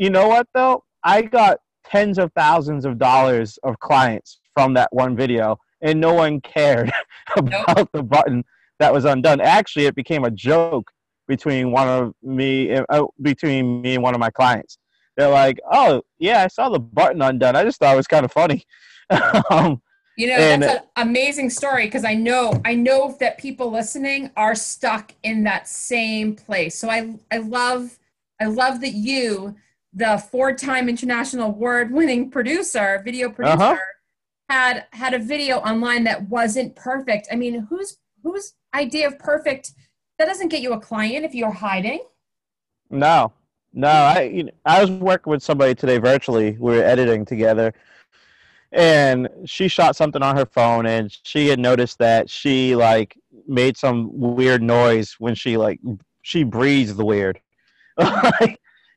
you 0.00 0.08
know 0.08 0.28
what 0.28 0.48
though? 0.54 0.82
I 1.04 1.20
got 1.20 1.58
tens 1.84 2.18
of 2.18 2.32
thousands 2.34 2.86
of 2.86 2.98
dollars 2.98 3.58
of 3.62 3.78
clients 3.80 4.40
from 4.54 4.72
that 4.74 4.88
one 4.92 5.14
video, 5.14 5.58
and 5.82 6.00
no 6.00 6.14
one 6.14 6.40
cared 6.40 6.90
about 7.36 7.92
the 7.92 8.02
button 8.02 8.42
that 8.78 8.92
was 8.94 9.04
undone. 9.04 9.42
Actually, 9.42 9.84
it 9.84 9.94
became 9.94 10.24
a 10.24 10.30
joke 10.30 10.90
between 11.28 11.70
one 11.70 11.86
of 11.86 12.14
me, 12.22 12.72
uh, 12.72 13.04
between 13.20 13.82
me 13.82 13.94
and 13.94 14.02
one 14.02 14.14
of 14.14 14.20
my 14.20 14.30
clients. 14.30 14.78
They're 15.18 15.28
like, 15.28 15.60
"Oh, 15.70 16.00
yeah, 16.18 16.42
I 16.44 16.48
saw 16.48 16.70
the 16.70 16.80
button 16.80 17.20
undone. 17.20 17.54
I 17.54 17.62
just 17.62 17.78
thought 17.78 17.92
it 17.92 17.96
was 17.98 18.06
kind 18.06 18.24
of 18.24 18.32
funny." 18.32 18.64
um, 19.50 19.82
You 20.16 20.28
know, 20.28 20.36
And- 20.36 20.62
that's 20.62 20.82
an 20.96 21.08
amazing 21.08 21.50
story 21.50 21.84
because 21.86 22.06
I 22.06 22.14
know 22.14 22.58
I 22.64 22.74
know 22.74 23.16
that 23.20 23.36
people 23.36 23.70
listening 23.70 24.30
are 24.34 24.54
stuck 24.54 25.12
in 25.22 25.44
that 25.44 25.68
same 25.68 26.36
place. 26.36 26.78
So 26.78 26.88
I 26.88 27.16
I 27.30 27.36
love 27.38 27.98
I 28.40 28.46
love 28.46 28.80
that 28.80 28.94
you, 28.94 29.56
the 29.92 30.18
four-time 30.30 30.88
international 30.88 31.48
award-winning 31.48 32.30
producer, 32.30 33.00
video 33.04 33.30
producer, 33.30 33.56
Uh-huh. 33.62 33.76
had 34.48 34.86
had 34.92 35.14
a 35.14 35.18
video 35.18 35.56
online 35.58 36.04
that 36.04 36.28
wasn't 36.28 36.74
perfect. 36.76 37.28
I 37.32 37.36
mean, 37.36 37.66
whose 37.68 37.98
whose 38.22 38.54
idea 38.74 39.06
of 39.06 39.18
perfect 39.18 39.72
that 40.18 40.26
doesn't 40.26 40.48
get 40.48 40.60
you 40.60 40.72
a 40.74 40.80
client 40.80 41.24
if 41.24 41.34
you're 41.34 41.50
hiding? 41.50 42.04
No, 42.90 43.32
no. 43.72 43.88
I 43.88 44.22
you 44.22 44.44
know, 44.44 44.52
I 44.64 44.80
was 44.80 44.90
working 44.90 45.30
with 45.30 45.42
somebody 45.42 45.74
today 45.74 45.98
virtually. 45.98 46.52
We 46.58 46.76
were 46.76 46.82
editing 46.84 47.24
together, 47.24 47.72
and 48.72 49.28
she 49.46 49.68
shot 49.68 49.96
something 49.96 50.22
on 50.22 50.36
her 50.36 50.46
phone, 50.46 50.86
and 50.86 51.16
she 51.24 51.48
had 51.48 51.58
noticed 51.58 51.98
that 51.98 52.28
she 52.30 52.76
like 52.76 53.16
made 53.46 53.76
some 53.76 54.10
weird 54.12 54.62
noise 54.62 55.16
when 55.18 55.34
she 55.34 55.56
like 55.56 55.80
she 56.22 56.42
breathed 56.44 56.96
the 56.96 57.04
weird, 57.04 57.40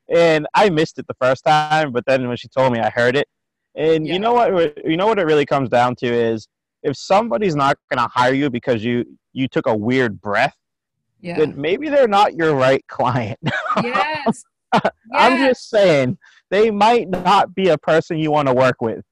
and 0.08 0.46
I 0.54 0.70
missed 0.70 0.98
it 0.98 1.06
the 1.06 1.14
first 1.20 1.44
time, 1.44 1.92
but 1.92 2.04
then 2.06 2.26
when 2.28 2.36
she 2.36 2.48
told 2.48 2.72
me, 2.72 2.80
I 2.80 2.90
heard 2.90 3.16
it. 3.16 3.26
And 3.74 4.06
Yeah. 4.06 4.14
you 4.14 4.18
know 4.18 4.34
what? 4.34 4.84
You 4.86 4.96
know 4.96 5.06
what 5.06 5.18
it 5.18 5.24
really 5.26 5.46
comes 5.46 5.68
down 5.68 5.96
to 5.96 6.06
is 6.06 6.46
if 6.82 6.96
somebody's 6.96 7.56
not 7.56 7.76
going 7.90 7.98
to 8.06 8.10
hire 8.12 8.34
you 8.34 8.50
because 8.50 8.84
you 8.84 9.04
you 9.32 9.48
took 9.48 9.66
a 9.66 9.74
weird 9.76 10.20
breath, 10.20 10.54
Yeah. 11.20 11.38
then 11.38 11.54
maybe 11.60 11.88
they're 11.88 12.06
not 12.06 12.34
your 12.34 12.54
right 12.54 12.84
client. 12.88 13.38
yes. 13.82 14.44
I'm 15.12 15.38
just 15.38 15.68
saying 15.70 16.18
they 16.50 16.70
might 16.70 17.08
not 17.08 17.54
be 17.54 17.68
a 17.68 17.78
person 17.78 18.18
you 18.18 18.30
want 18.30 18.48
to 18.48 18.54
work 18.54 18.80
with. 18.80 19.04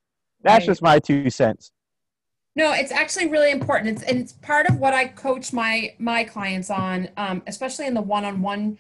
That's 0.43 0.63
Right. 0.63 0.67
just 0.67 0.83
my 0.83 0.99
two 0.99 1.31
cents. 1.31 1.73
No, 2.55 2.73
it's 2.73 2.93
actually 2.93 3.29
really 3.29 3.51
important. 3.51 3.89
It's 3.97 4.03
and 4.03 4.19
it's 4.19 4.33
part 4.35 4.67
of 4.69 4.79
what 4.79 4.93
I 4.93 5.07
coach 5.07 5.53
my 5.53 5.95
my 5.99 6.23
clients 6.25 6.69
on, 6.69 7.09
um, 7.17 7.43
especially 7.47 7.87
in 7.87 7.95
the 7.95 8.03
one-on-one 8.03 8.79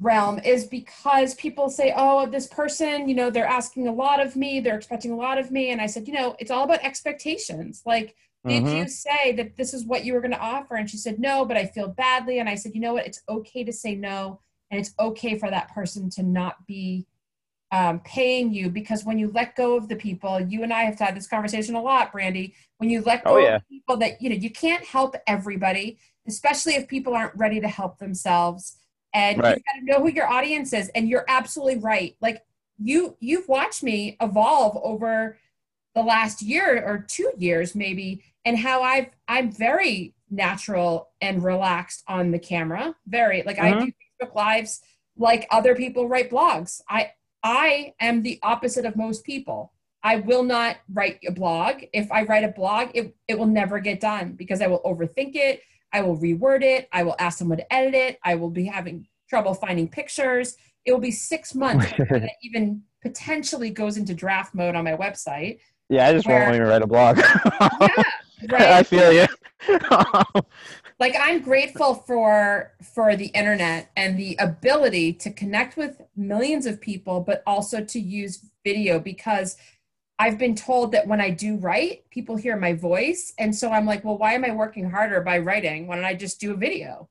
realm, 0.00 0.38
is 0.40 0.66
because 0.66 1.34
people 1.34 1.68
say, 1.70 1.92
"Oh, 1.96 2.26
this 2.26 2.46
person, 2.46 3.08
you 3.08 3.14
know, 3.14 3.30
they're 3.30 3.46
asking 3.46 3.88
a 3.88 3.92
lot 3.92 4.20
of 4.24 4.36
me, 4.36 4.60
they're 4.60 4.76
expecting 4.76 5.10
a 5.12 5.16
lot 5.16 5.38
of 5.38 5.50
me," 5.50 5.70
and 5.70 5.80
I 5.80 5.86
said, 5.86 6.06
you 6.06 6.14
know, 6.14 6.36
it's 6.38 6.50
all 6.50 6.64
about 6.64 6.84
expectations. 6.84 7.82
Like, 7.86 8.14
did 8.46 8.62
Mhm. 8.64 8.76
you 8.82 8.88
say 8.88 9.32
that 9.32 9.56
this 9.56 9.74
is 9.74 9.84
what 9.84 10.04
you 10.04 10.12
were 10.14 10.20
going 10.20 10.30
to 10.32 10.38
offer? 10.38 10.76
And 10.76 10.88
she 10.88 10.96
said, 10.98 11.18
no, 11.18 11.44
but 11.44 11.56
I 11.56 11.66
feel 11.66 11.88
badly. 11.88 12.38
And 12.38 12.48
I 12.48 12.54
said, 12.54 12.74
you 12.76 12.80
know 12.80 12.92
what? 12.94 13.06
It's 13.06 13.22
okay 13.28 13.64
to 13.64 13.72
say 13.72 13.96
no, 13.96 14.40
and 14.70 14.78
it's 14.80 14.94
okay 15.00 15.36
for 15.38 15.50
that 15.50 15.72
person 15.74 16.10
to 16.10 16.22
not 16.22 16.64
be 16.66 17.06
um, 17.72 17.98
paying 18.00 18.52
you 18.54 18.70
because 18.70 19.04
when 19.04 19.18
you 19.18 19.28
let 19.32 19.56
go 19.56 19.76
of 19.76 19.88
the 19.88 19.96
people, 19.96 20.40
you 20.40 20.62
and 20.62 20.72
I 20.72 20.84
have 20.84 20.98
had 20.98 21.16
this 21.16 21.26
conversation 21.26 21.74
a 21.74 21.82
lot, 21.82 22.12
Brandy. 22.12 22.54
When 22.78 22.88
you 22.88 23.00
let 23.02 23.24
go 23.24 23.34
Oh, 23.34 23.38
yeah. 23.38 23.56
of 23.56 23.68
people 23.68 23.96
that 23.96 24.22
you 24.22 24.30
know, 24.30 24.36
you 24.36 24.50
can't 24.50 24.84
help 24.84 25.16
everybody, 25.26 25.98
especially 26.28 26.74
if 26.74 26.86
people 26.86 27.14
aren't 27.14 27.34
ready 27.34 27.60
to 27.60 27.68
help 27.68 27.98
themselves. 27.98 28.76
And 29.16 29.42
Right. 29.42 29.56
you've 29.56 29.64
got 29.64 29.72
to 29.80 29.84
know 29.84 30.06
who 30.06 30.14
your 30.14 30.28
audience 30.28 30.72
is. 30.72 30.90
And 30.90 31.08
you're 31.08 31.24
absolutely 31.26 31.78
right. 31.78 32.14
Like 32.20 32.42
you, 32.78 33.16
you've 33.18 33.48
watched 33.48 33.82
me 33.82 34.16
evolve 34.20 34.78
over 34.84 35.38
the 35.94 36.02
last 36.02 36.42
year 36.42 36.84
or 36.86 36.98
two 37.08 37.32
years, 37.38 37.74
maybe, 37.74 38.22
and 38.44 38.58
how 38.58 38.82
I've 38.82 39.08
I'm 39.26 39.50
very 39.50 40.14
natural 40.30 41.08
and 41.20 41.42
relaxed 41.42 42.04
on 42.06 42.30
the 42.30 42.38
camera. 42.38 42.94
Very 43.06 43.42
like 43.42 43.58
I 43.58 43.72
mm-hmm. 43.72 43.86
do 43.86 43.92
Facebook 44.22 44.34
lives 44.34 44.82
like 45.16 45.48
other 45.50 45.74
people 45.74 46.06
write 46.08 46.30
blogs. 46.30 46.82
I 46.88 47.12
I 47.42 47.94
am 47.98 48.22
the 48.22 48.38
opposite 48.42 48.84
of 48.84 48.96
most 48.96 49.24
people. 49.24 49.72
I 50.02 50.16
will 50.16 50.42
not 50.42 50.76
write 50.92 51.20
a 51.26 51.32
blog. 51.32 51.82
If 51.92 52.12
I 52.12 52.22
write 52.22 52.44
a 52.44 52.48
blog, 52.48 52.90
it, 52.94 53.14
it 53.26 53.38
will 53.38 53.46
never 53.46 53.80
get 53.80 53.98
done 53.98 54.32
because 54.32 54.60
I 54.60 54.66
will 54.66 54.82
overthink 54.82 55.34
it. 55.34 55.62
I 55.92 56.02
will 56.02 56.18
reword 56.18 56.62
it. 56.62 56.88
I 56.92 57.02
will 57.02 57.16
ask 57.18 57.38
someone 57.38 57.58
to 57.58 57.72
edit 57.72 57.94
it. 57.94 58.18
I 58.24 58.34
will 58.34 58.50
be 58.50 58.64
having 58.66 59.06
trouble 59.28 59.54
finding 59.54 59.88
pictures. 59.88 60.56
It 60.84 60.92
will 60.92 61.00
be 61.00 61.10
six 61.10 61.54
months 61.54 61.92
before 61.96 62.20
that 62.20 62.32
even 62.42 62.82
potentially 63.02 63.70
goes 63.70 63.96
into 63.96 64.14
draft 64.14 64.54
mode 64.54 64.74
on 64.74 64.84
my 64.84 64.96
website. 64.96 65.58
Yeah, 65.88 66.08
I 66.08 66.12
just 66.12 66.26
Where- 66.26 66.42
won't 66.42 66.56
even 66.56 66.66
write 66.68 66.82
a 66.82 66.86
blog. 66.86 67.20
Yeah, 68.42 68.76
I 68.76 68.82
feel 68.82 69.12
you. 69.12 69.26
like 71.00 71.14
i'm 71.18 71.40
grateful 71.40 71.94
for 71.94 72.72
for 72.94 73.16
the 73.16 73.26
internet 73.28 73.90
and 73.96 74.18
the 74.18 74.36
ability 74.38 75.12
to 75.12 75.30
connect 75.32 75.76
with 75.76 76.02
millions 76.14 76.66
of 76.66 76.80
people 76.80 77.20
but 77.20 77.42
also 77.46 77.82
to 77.82 77.98
use 77.98 78.44
video 78.64 79.00
because 79.00 79.56
i've 80.18 80.38
been 80.38 80.54
told 80.54 80.92
that 80.92 81.06
when 81.06 81.20
i 81.20 81.30
do 81.30 81.56
write 81.56 82.08
people 82.10 82.36
hear 82.36 82.56
my 82.56 82.72
voice 82.72 83.34
and 83.38 83.54
so 83.54 83.70
i'm 83.70 83.86
like 83.86 84.04
well 84.04 84.18
why 84.18 84.32
am 84.34 84.44
i 84.44 84.50
working 84.50 84.88
harder 84.90 85.20
by 85.20 85.38
writing 85.38 85.86
why 85.86 85.96
don't 85.96 86.04
i 86.04 86.14
just 86.14 86.40
do 86.40 86.52
a 86.52 86.56
video 86.56 87.08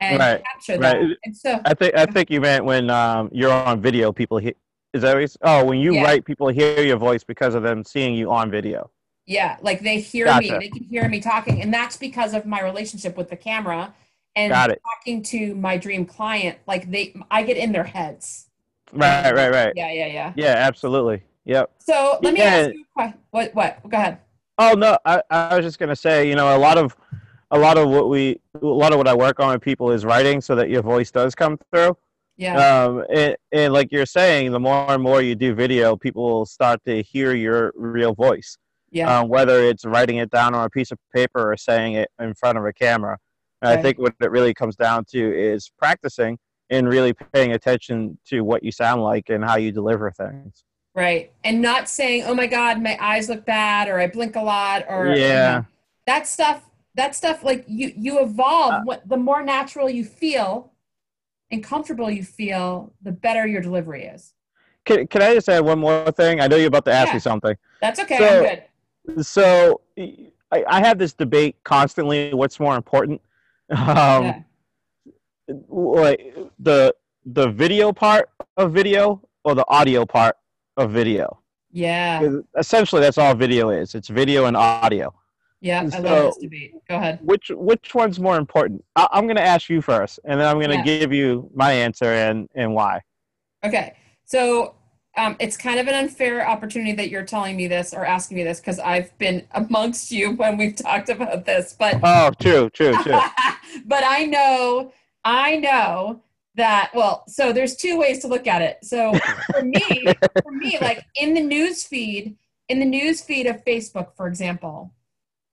and 0.00 0.18
Right, 0.20 0.42
capture 0.54 0.78
that 0.78 0.96
right. 0.98 1.16
and 1.24 1.36
so 1.36 1.60
I 1.64 1.74
think 1.74 1.94
I 1.96 2.06
think 2.06 2.30
you 2.30 2.40
meant 2.40 2.64
when 2.64 2.88
um, 2.90 3.28
you're 3.32 3.52
on 3.52 3.80
video, 3.80 4.12
people 4.12 4.38
hear. 4.38 4.52
Is 4.94 5.02
that 5.02 5.16
what 5.16 5.36
oh 5.42 5.64
when 5.64 5.78
you 5.78 5.94
Yeah. 5.94 6.04
write, 6.04 6.24
people 6.24 6.48
hear 6.48 6.82
your 6.82 6.96
voice 6.96 7.24
because 7.24 7.54
of 7.54 7.62
them 7.62 7.84
seeing 7.84 8.14
you 8.14 8.30
on 8.30 8.50
video. 8.50 8.90
yeah 9.26 9.56
like 9.60 9.80
they 9.80 10.00
hear 10.00 10.26
me 10.34 10.48
they 10.58 10.68
can 10.70 10.84
hear 10.84 11.08
me 11.08 11.20
talking 11.20 11.60
and 11.60 11.72
that's 11.72 11.96
because 11.96 12.32
of 12.34 12.46
my 12.46 12.62
relationship 12.62 13.16
with 13.16 13.28
the 13.28 13.36
camera 13.36 13.94
and 14.36 14.52
talking 14.52 15.22
to 15.22 15.54
my 15.56 15.76
dream 15.76 16.06
client 16.06 16.58
like 16.66 16.90
they 16.90 17.14
i 17.30 17.42
get 17.42 17.56
in 17.56 17.72
their 17.72 17.84
heads 17.84 18.46
Right, 18.92 19.32
right, 19.34 19.50
right. 19.50 19.72
yeah 19.76 19.92
yeah 19.92 20.06
yeah 20.06 20.32
Yeah, 20.36 20.54
absolutely. 20.56 21.22
Yep. 21.48 21.70
So 21.78 22.18
let 22.22 22.34
me 22.34 22.40
Yeah. 22.40 22.44
ask 22.46 22.74
you 22.74 22.82
a 22.82 22.92
question. 22.94 23.18
What? 23.30 23.54
What? 23.54 23.88
Go 23.88 23.96
ahead. 23.96 24.18
Oh 24.58 24.74
no, 24.74 24.98
I, 25.04 25.22
I 25.30 25.56
was 25.56 25.64
just 25.64 25.78
gonna 25.78 25.96
say, 25.96 26.28
you 26.28 26.36
know, 26.36 26.56
a 26.56 26.58
lot 26.58 26.78
of 26.78 26.94
a 27.50 27.58
lot 27.58 27.78
of 27.78 27.88
what 27.88 28.08
we 28.10 28.38
a 28.60 28.64
lot 28.64 28.92
of 28.92 28.98
what 28.98 29.08
I 29.08 29.14
work 29.14 29.40
on 29.40 29.52
with 29.52 29.62
people 29.62 29.90
is 29.90 30.04
writing 30.04 30.40
so 30.40 30.54
that 30.54 30.68
your 30.68 30.82
voice 30.82 31.10
does 31.10 31.34
come 31.34 31.58
through. 31.72 31.96
Yeah. 32.36 32.84
Um, 32.84 33.04
and, 33.12 33.36
and 33.50 33.72
like 33.72 33.90
you're 33.90 34.06
saying, 34.06 34.52
the 34.52 34.60
more 34.60 34.88
and 34.92 35.02
more 35.02 35.22
you 35.22 35.34
do 35.34 35.54
video, 35.54 35.96
people 35.96 36.22
will 36.28 36.46
start 36.46 36.80
to 36.86 37.02
hear 37.02 37.34
your 37.34 37.72
real 37.74 38.14
voice. 38.14 38.56
yeah. 38.90 39.18
Um, 39.20 39.28
whether 39.28 39.58
it's 39.64 39.84
writing 39.84 40.18
it 40.18 40.30
down 40.30 40.54
on 40.54 40.64
a 40.64 40.70
piece 40.70 40.92
of 40.92 40.98
paper 41.14 41.50
or 41.52 41.56
saying 41.56 41.94
it 41.94 42.10
in 42.20 42.34
front 42.34 42.56
of 42.58 42.64
a 42.64 42.72
camera. 42.72 43.18
And 43.62 43.70
I 43.76 43.82
think 43.82 43.98
what 43.98 44.14
it 44.20 44.30
really 44.30 44.54
comes 44.54 44.76
down 44.76 45.04
to 45.06 45.18
is 45.18 45.68
practicing 45.78 46.38
and 46.70 46.88
really 46.88 47.12
paying 47.32 47.52
attention 47.52 48.18
to 48.28 48.42
what 48.42 48.62
you 48.62 48.70
sound 48.70 49.02
like 49.02 49.30
and 49.30 49.44
how 49.44 49.56
you 49.56 49.72
deliver 49.72 50.10
things. 50.12 50.62
Right. 50.98 51.32
And 51.44 51.62
not 51.62 51.88
saying, 51.88 52.24
oh 52.26 52.34
my 52.34 52.46
God, 52.48 52.82
my 52.82 52.96
eyes 53.00 53.28
look 53.28 53.44
bad 53.46 53.88
or 53.88 54.00
I 54.00 54.08
blink 54.08 54.34
a 54.34 54.42
lot 54.42 54.84
or 54.88 55.14
Yeah. 55.14 55.62
that 56.06 56.26
stuff, 56.26 56.68
that 56.96 57.14
stuff 57.14 57.44
like 57.44 57.64
you 57.68 57.92
you 57.96 58.18
evolve. 58.20 58.84
what 58.84 59.08
the 59.08 59.16
more 59.16 59.42
natural 59.42 59.88
you 59.88 60.04
feel 60.04 60.72
and 61.52 61.62
comfortable 61.62 62.10
you 62.10 62.24
feel, 62.24 62.92
the 63.00 63.12
better 63.12 63.46
your 63.46 63.62
delivery 63.62 64.04
is. 64.06 64.34
Can, 64.84 65.06
can 65.06 65.22
I 65.22 65.34
just 65.34 65.48
add 65.48 65.60
one 65.64 65.78
more 65.78 66.10
thing? 66.12 66.40
I 66.40 66.48
know 66.48 66.56
you're 66.56 66.66
about 66.68 66.84
to 66.86 66.92
ask 66.92 67.08
Yeah. 67.08 67.14
me 67.14 67.20
something. 67.20 67.56
That's 67.80 68.00
okay. 68.00 68.18
So- 68.18 68.38
I'm 69.06 69.14
good. 69.14 69.24
So 69.24 69.80
I, 69.96 70.64
I 70.66 70.80
have 70.86 70.98
this 70.98 71.12
debate 71.14 71.56
constantly. 71.64 72.34
What's 72.34 72.58
more 72.58 72.76
important? 72.76 73.20
Um, 73.70 74.24
yeah. 74.24 74.42
like 75.68 76.34
the 76.58 76.94
the 77.26 77.48
video 77.50 77.92
part 77.92 78.30
of 78.56 78.72
video 78.72 79.20
or 79.44 79.54
the 79.54 79.64
audio 79.68 80.04
part 80.06 80.36
of 80.78 80.90
video. 80.92 81.40
Yeah. 81.70 82.26
Essentially, 82.56 83.02
that's 83.02 83.18
all 83.18 83.34
video 83.34 83.68
is. 83.70 83.94
It's 83.94 84.08
video 84.08 84.46
and 84.46 84.56
audio. 84.56 85.12
Yeah. 85.60 85.82
I 85.82 85.88
so- 85.90 86.00
love 86.00 86.24
this 86.26 86.38
debate. 86.38 86.72
Go 86.88 86.96
ahead. 86.96 87.18
Which 87.22 87.50
which 87.54 87.94
one's 87.94 88.18
more 88.18 88.38
important? 88.38 88.84
I, 88.96 89.08
I'm 89.12 89.24
going 89.24 89.36
to 89.36 89.44
ask 89.44 89.68
you 89.68 89.82
first, 89.82 90.20
and 90.24 90.40
then 90.40 90.46
I'm 90.46 90.56
going 90.58 90.70
to 90.70 90.76
Yeah. 90.76 90.82
give 91.00 91.12
you 91.12 91.50
my 91.54 91.72
answer 91.72 92.06
and 92.06 92.48
and 92.54 92.72
why. 92.74 93.02
Okay. 93.64 93.96
So 94.24 94.74
um, 95.16 95.36
it's 95.40 95.56
kind 95.56 95.80
of 95.80 95.88
an 95.88 95.94
unfair 95.94 96.48
opportunity 96.48 96.92
that 96.92 97.10
you're 97.10 97.24
telling 97.24 97.56
me 97.56 97.66
this 97.66 97.92
or 97.92 98.04
asking 98.06 98.36
me 98.36 98.44
this 98.44 98.60
because 98.60 98.78
I've 98.78 99.16
been 99.18 99.46
amongst 99.52 100.12
you 100.12 100.30
when 100.32 100.56
we've 100.56 100.76
talked 100.76 101.08
about 101.08 101.44
this. 101.44 101.74
But 101.78 101.98
Oh, 102.04 102.30
true, 102.40 102.70
true, 102.70 102.94
true. 103.02 103.18
but 103.84 104.04
I 104.06 104.26
know, 104.26 104.92
I 105.24 105.56
know 105.56 106.22
that. 106.58 106.90
Well, 106.94 107.24
so 107.26 107.52
there's 107.52 107.74
two 107.76 107.98
ways 107.98 108.20
to 108.20 108.28
look 108.28 108.46
at 108.46 108.62
it. 108.62 108.78
So 108.84 109.18
for 109.50 109.62
me, 109.62 110.20
for 110.42 110.52
me, 110.52 110.78
like 110.80 111.04
in 111.16 111.34
the 111.34 111.40
news 111.40 111.84
feed, 111.84 112.36
in 112.68 112.78
the 112.78 112.86
news 112.86 113.22
feed 113.22 113.46
of 113.46 113.64
Facebook, 113.64 114.14
for 114.16 114.28
example, 114.28 114.92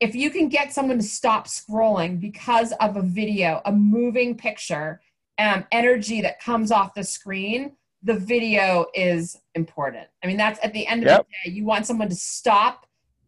if 0.02 0.14
you 0.14 0.30
can 0.30 0.50
get 0.50 0.74
someone 0.74 0.98
to 0.98 1.04
stop 1.04 1.48
scrolling 1.48 2.20
because 2.20 2.74
of 2.74 2.98
a 2.98 3.02
video, 3.02 3.62
a 3.66 3.72
moving 3.72 4.36
picture, 4.36 5.02
um, 5.40 5.66
energy 5.72 6.22
that 6.22 6.42
comes 6.42 6.72
off 6.72 6.94
the 6.94 7.04
screen, 7.04 7.78
the 8.04 8.14
video 8.14 8.86
is 8.94 9.38
important. 9.56 10.08
I 10.24 10.28
mean, 10.28 10.38
that's 10.38 10.60
at 10.64 10.74
the 10.74 10.86
end 10.86 11.04
of 11.04 11.10
Yep. 11.10 11.28
the 11.44 11.50
day, 11.50 11.56
you 11.56 11.66
want 11.66 11.86
someone 11.88 12.10
to 12.10 12.16
stop 12.16 12.86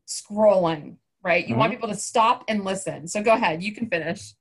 scrolling, 0.08 0.98
right? 1.24 1.48
You 1.48 1.56
want 1.56 1.72
Mm-hmm. 1.72 1.78
people 1.82 1.90
to 1.90 2.00
stop 2.00 2.44
and 2.48 2.64
listen. 2.64 3.08
So 3.08 3.24
go 3.24 3.34
ahead, 3.34 3.64
you 3.64 3.74
can 3.74 3.90
finish. 3.90 4.34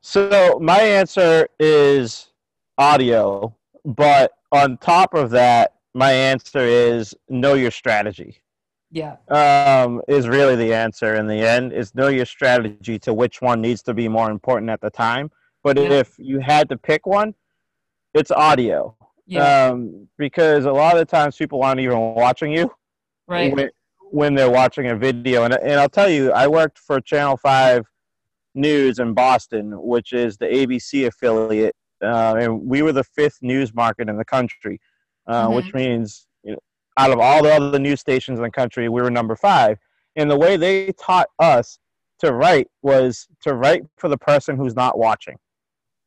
So 0.00 0.58
my 0.62 0.80
answer 0.80 1.48
is 1.58 2.28
audio, 2.76 3.54
but 3.84 4.32
on 4.52 4.78
top 4.78 5.14
of 5.14 5.30
that, 5.30 5.74
my 5.94 6.12
answer 6.12 6.60
is 6.60 7.14
know 7.28 7.54
your 7.54 7.70
strategy. 7.70 8.36
Yeah. 8.90 9.16
um, 9.28 10.00
is 10.08 10.26
really 10.28 10.56
the 10.56 10.72
answer 10.72 11.14
in 11.16 11.26
the 11.26 11.46
end 11.46 11.74
is 11.74 11.94
know 11.94 12.08
your 12.08 12.24
strategy 12.24 12.98
to 13.00 13.12
which 13.12 13.42
one 13.42 13.60
needs 13.60 13.82
to 13.82 13.92
be 13.92 14.08
more 14.08 14.30
important 14.30 14.70
at 14.70 14.80
the 14.80 14.88
time 14.88 15.30
but 15.62 15.76
Yeah. 15.76 15.90
if 15.90 16.14
you 16.18 16.38
had 16.38 16.70
to 16.70 16.78
pick 16.78 17.06
one 17.06 17.34
it's 18.14 18.30
audio 18.30 18.96
Yeah. 19.26 19.66
um, 19.66 20.08
because 20.16 20.64
a 20.64 20.72
lot 20.72 20.96
of 20.96 21.06
times 21.06 21.36
people 21.36 21.62
aren't 21.62 21.80
even 21.80 21.98
watching 22.14 22.50
you 22.50 22.70
right. 23.26 23.54
when, 23.54 23.70
when 24.10 24.34
they're 24.34 24.48
watching 24.50 24.86
a 24.86 24.96
video 24.96 25.44
and, 25.44 25.52
and 25.52 25.74
i'll 25.78 25.90
tell 25.90 26.08
you 26.08 26.32
i 26.32 26.46
worked 26.46 26.78
for 26.78 26.98
channel 26.98 27.36
5 27.36 27.84
news 28.58 28.98
in 28.98 29.14
boston 29.14 29.72
which 29.80 30.12
is 30.12 30.36
the 30.38 30.46
abc 30.46 31.06
affiliate 31.06 31.74
uh, 32.04 32.34
and 32.38 32.60
we 32.68 32.82
were 32.82 32.92
the 32.92 33.04
fifth 33.04 33.38
news 33.42 33.72
market 33.74 34.08
in 34.08 34.16
the 34.18 34.24
country 34.24 34.78
uh, 35.28 35.46
Mhm. 35.48 35.54
which 35.56 35.72
means 35.74 36.26
you 36.44 36.52
know, 36.52 36.58
out 36.98 37.10
of 37.10 37.18
all 37.18 37.42
the 37.42 37.52
other 37.52 37.78
news 37.78 38.00
stations 38.00 38.38
in 38.38 38.42
the 38.42 38.50
country 38.50 38.88
we 38.88 39.00
were 39.02 39.10
number 39.10 39.36
five 39.36 39.78
and 40.16 40.30
the 40.30 40.36
way 40.38 40.56
they 40.56 40.92
taught 40.92 41.28
us 41.38 41.78
to 42.18 42.32
write 42.32 42.66
was 42.82 43.28
to 43.42 43.54
write 43.54 43.82
for 43.96 44.08
the 44.08 44.18
person 44.18 44.56
who's 44.56 44.74
not 44.74 44.98
watching 44.98 45.36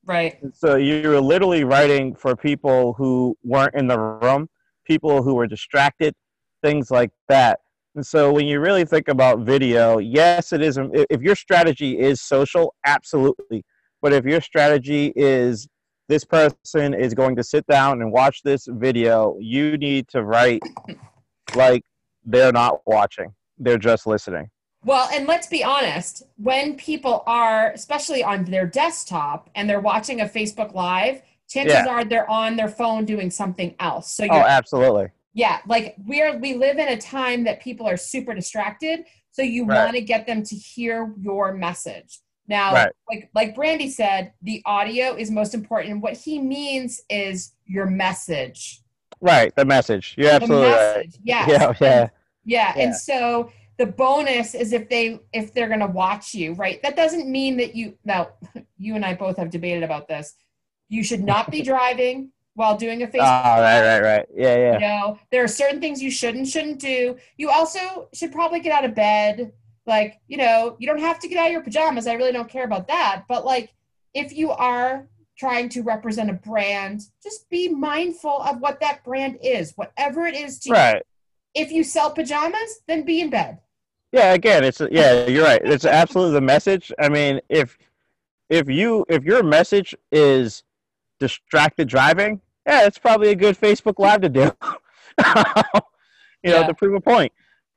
Right. 0.06 0.40
so 0.54 0.76
you 0.76 1.08
were 1.08 1.22
literally 1.22 1.64
writing 1.64 2.16
for 2.16 2.36
people 2.36 2.94
who 2.94 3.38
weren't 3.44 3.76
in 3.76 3.88
the 3.88 4.00
room, 4.00 4.50
people 4.86 5.22
who 5.22 5.36
were 5.36 5.46
distracted, 5.48 6.16
things 6.64 6.90
like 6.90 7.12
that. 7.30 7.60
And 7.96 8.06
so 8.06 8.32
when 8.32 8.46
you 8.46 8.60
really 8.60 8.86
think 8.86 9.10
about 9.10 9.40
video, 9.40 9.98
yes, 9.98 10.54
it 10.54 10.62
is. 10.62 10.80
If 11.10 11.22
your 11.22 11.36
strategy 11.36 12.00
is 12.00 12.22
social, 12.22 12.74
absolutely. 12.86 13.66
But 14.02 14.14
if 14.14 14.26
your 14.26 14.42
strategy 14.42 15.12
is 15.16 15.68
this 16.08 16.24
person 16.24 16.94
is 16.94 17.14
going 17.14 17.36
to 17.36 17.44
sit 17.44 17.66
down 17.68 18.02
and 18.02 18.12
watch 18.12 18.44
this 18.44 18.68
video, 18.70 19.36
you 19.40 19.78
need 19.78 20.08
to 20.10 20.24
write 20.24 20.62
like 21.54 21.84
they're 22.24 22.54
not 22.54 22.82
watching; 22.86 23.34
they're 23.58 23.78
just 23.78 24.08
listening. 24.08 24.50
Well, 24.84 25.10
and 25.14 25.28
let's 25.28 25.48
be 25.48 25.64
honest, 25.64 26.24
when 26.38 26.76
people 26.76 27.24
are, 27.28 27.72
especially 27.72 28.24
on 28.24 28.46
their 28.46 28.66
desktop, 28.66 29.50
and 29.54 29.70
they're 29.70 29.80
watching 29.82 30.22
a 30.22 30.26
Facebook 30.26 30.74
Live, 30.74 31.22
chances 31.48 31.86
Yeah. 31.86 31.88
are 31.88 32.04
they're 32.04 32.30
on 32.30 32.56
their 32.56 32.70
phone 32.70 33.06
doing 33.06 33.30
something 33.30 33.76
else. 33.80 34.12
So 34.12 34.26
Oh, 34.30 34.40
absolutely. 34.40 35.10
Yeah, 35.34 35.60
like 35.68 35.96
we're 36.06 36.38
we 36.38 36.54
live 36.56 36.78
in 36.78 36.88
a 36.90 36.98
time 36.98 37.44
that 37.46 37.62
people 37.62 37.88
are 37.88 37.98
super 37.98 38.34
distracted. 38.34 39.06
So 39.32 39.42
you 39.42 39.66
Right. 39.66 39.86
want 39.86 39.96
to 39.96 40.02
get 40.02 40.28
them 40.28 40.44
to 40.44 40.56
hear 40.56 41.14
your 41.22 41.54
message. 41.54 42.20
Now, 42.48 42.74
Right. 42.74 42.92
like 43.10 43.30
like 43.34 43.56
Brandy 43.56 43.90
said, 43.90 44.34
the 44.42 44.62
audio 44.66 45.16
is 45.16 45.32
most 45.32 45.54
important. 45.54 45.94
And 45.94 46.02
what 46.02 46.18
he 46.18 46.40
means 46.40 47.02
is 47.10 47.54
your 47.66 47.86
message. 47.86 48.82
Right, 49.22 49.56
the 49.56 49.66
message. 49.66 50.16
You're 50.18 50.32
absolutely 50.32 50.70
the 50.70 50.76
right. 50.76 51.16
Yes. 51.24 51.48
Yeah, 51.48 51.74
yeah. 51.80 52.10
Yeah, 52.44 52.74
Yeah. 52.76 52.84
and 52.84 52.96
so 52.96 53.52
the 53.78 53.86
bonus 53.86 54.54
is 54.56 54.74
if 54.74 54.90
they 54.90 55.20
if 55.32 55.54
they're 55.54 55.68
going 55.68 55.80
to 55.80 55.88
watch 55.88 56.34
you, 56.34 56.54
right? 56.54 56.82
That 56.84 56.96
doesn't 56.96 57.30
mean 57.32 57.56
that 57.58 57.76
you 57.76 57.98
now 58.04 58.30
you 58.78 58.96
and 58.96 59.06
I 59.06 59.14
both 59.14 59.38
have 59.38 59.50
debated 59.50 59.84
about 59.84 60.08
this. 60.08 60.34
You 60.90 61.04
should 61.04 61.24
not 61.24 61.52
be 61.52 61.62
driving 61.72 62.32
while 62.62 62.78
doing 62.78 63.02
a 63.02 63.06
Oh, 63.06 63.10
Facebook. 63.10 63.22
Ah, 63.22 63.58
right, 63.60 63.82
right, 63.82 64.02
right. 64.02 64.26
Yeah, 64.36 64.56
yeah. 64.56 64.74
You 64.76 64.80
know, 64.80 65.20
there 65.32 65.44
are 65.44 65.48
certain 65.48 65.82
things 65.82 66.02
you 66.02 66.12
should 66.12 66.36
and 66.36 66.48
shouldn't 66.48 66.80
do. 66.80 67.18
You 67.38 67.50
also 67.50 68.08
should 68.14 68.32
probably 68.32 68.60
get 68.60 68.72
out 68.72 68.86
of 68.86 68.94
bed. 68.96 69.52
Like, 69.88 70.20
you 70.28 70.38
know, 70.38 70.76
you 70.80 70.88
don't 70.88 71.00
have 71.00 71.20
to 71.20 71.28
get 71.28 71.38
out 71.40 71.48
of 71.48 71.52
your 71.52 71.64
pajamas. 71.64 72.06
I 72.08 72.14
really 72.14 72.32
don't 72.32 72.48
care 72.50 72.64
about 72.66 72.88
that. 72.88 73.24
But 73.28 73.46
like, 73.46 73.74
if 74.14 74.32
you 74.32 74.52
are 74.52 75.08
trying 75.38 75.70
to 75.70 75.82
represent 75.82 76.30
a 76.30 76.34
brand, 76.34 77.02
just 77.24 77.50
be 77.50 77.68
mindful 77.68 78.42
of 78.44 78.60
what 78.60 78.80
that 78.80 79.04
brand 79.04 79.40
is, 79.42 79.74
whatever 79.76 80.28
it 80.28 80.36
is 80.36 80.60
to 80.60 80.70
you 80.70 80.76
Right. 80.76 81.04
if 81.56 81.72
you 81.72 81.84
sell 81.84 82.12
pajamas, 82.12 82.82
then 82.88 83.04
be 83.04 83.22
in 83.22 83.32
bed. 83.32 83.58
Yeah, 84.12 84.34
again, 84.34 84.64
it's 84.64 84.82
yeah, 84.92 85.26
you're 85.26 85.46
right. 85.46 85.62
It's 85.64 85.86
absolutely 85.86 86.34
the 86.36 86.42
message. 86.42 86.92
I 87.00 87.10
mean, 87.10 87.40
if 87.50 87.78
if 88.50 88.70
you 88.70 89.04
if 89.10 89.24
your 89.24 89.42
message 89.42 89.96
is 90.12 90.64
distracted 91.20 91.88
driving, 91.88 92.42
yeah, 92.68 92.86
it's 92.86 92.98
probably 93.00 93.30
a 93.30 93.36
good 93.36 93.58
Facebook 93.58 93.96
Live 94.00 94.22
to 94.22 94.30
do. 94.30 94.42
you 96.44 96.52
know, 96.52 96.62
Yeah. 96.62 96.68
to 96.68 96.74
prove 96.74 96.94
a 96.96 97.02
point. 97.02 97.32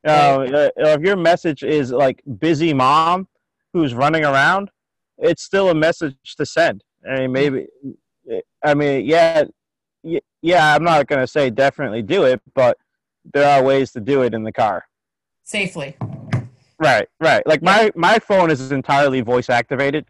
Uh, 0.07 0.09
uh, 0.11 0.69
if 0.77 1.01
your 1.01 1.15
message 1.15 1.63
is 1.63 1.91
like 1.91 2.21
busy 2.39 2.73
mom 2.73 3.27
who's 3.73 3.93
running 3.95 4.23
around, 4.23 4.69
it's 5.17 5.41
still 5.43 5.69
a 5.69 5.75
message 5.75 6.15
to 6.37 6.45
send. 6.45 6.83
I 7.09 7.21
mean, 7.21 7.31
maybe. 7.31 7.67
I 8.63 8.73
mean, 8.73 9.05
yeah, 9.05 9.45
yeah. 10.41 10.75
I'm 10.75 10.83
not 10.83 11.07
gonna 11.07 11.27
say 11.27 11.49
definitely 11.49 12.01
do 12.03 12.23
it, 12.23 12.41
but 12.53 12.77
there 13.33 13.47
are 13.49 13.63
ways 13.63 13.91
to 13.93 13.99
do 13.99 14.21
it 14.21 14.33
in 14.33 14.43
the 14.43 14.51
car. 14.51 14.85
Safely. 15.43 15.95
Right, 16.79 17.07
right. 17.19 17.45
Like 17.47 17.61
my 17.63 17.91
my 17.95 18.19
phone 18.19 18.51
is 18.51 18.71
entirely 18.71 19.21
voice 19.21 19.49
activated, 19.49 20.05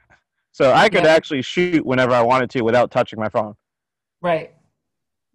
so 0.52 0.74
I 0.74 0.90
could 0.90 1.04
Yeah. 1.04 1.12
actually 1.14 1.42
shoot 1.42 1.86
whenever 1.86 2.12
I 2.14 2.22
wanted 2.22 2.50
to 2.52 2.62
without 2.64 2.92
touching 2.92 3.20
my 3.20 3.30
phone. 3.30 3.56
Right. 4.22 4.54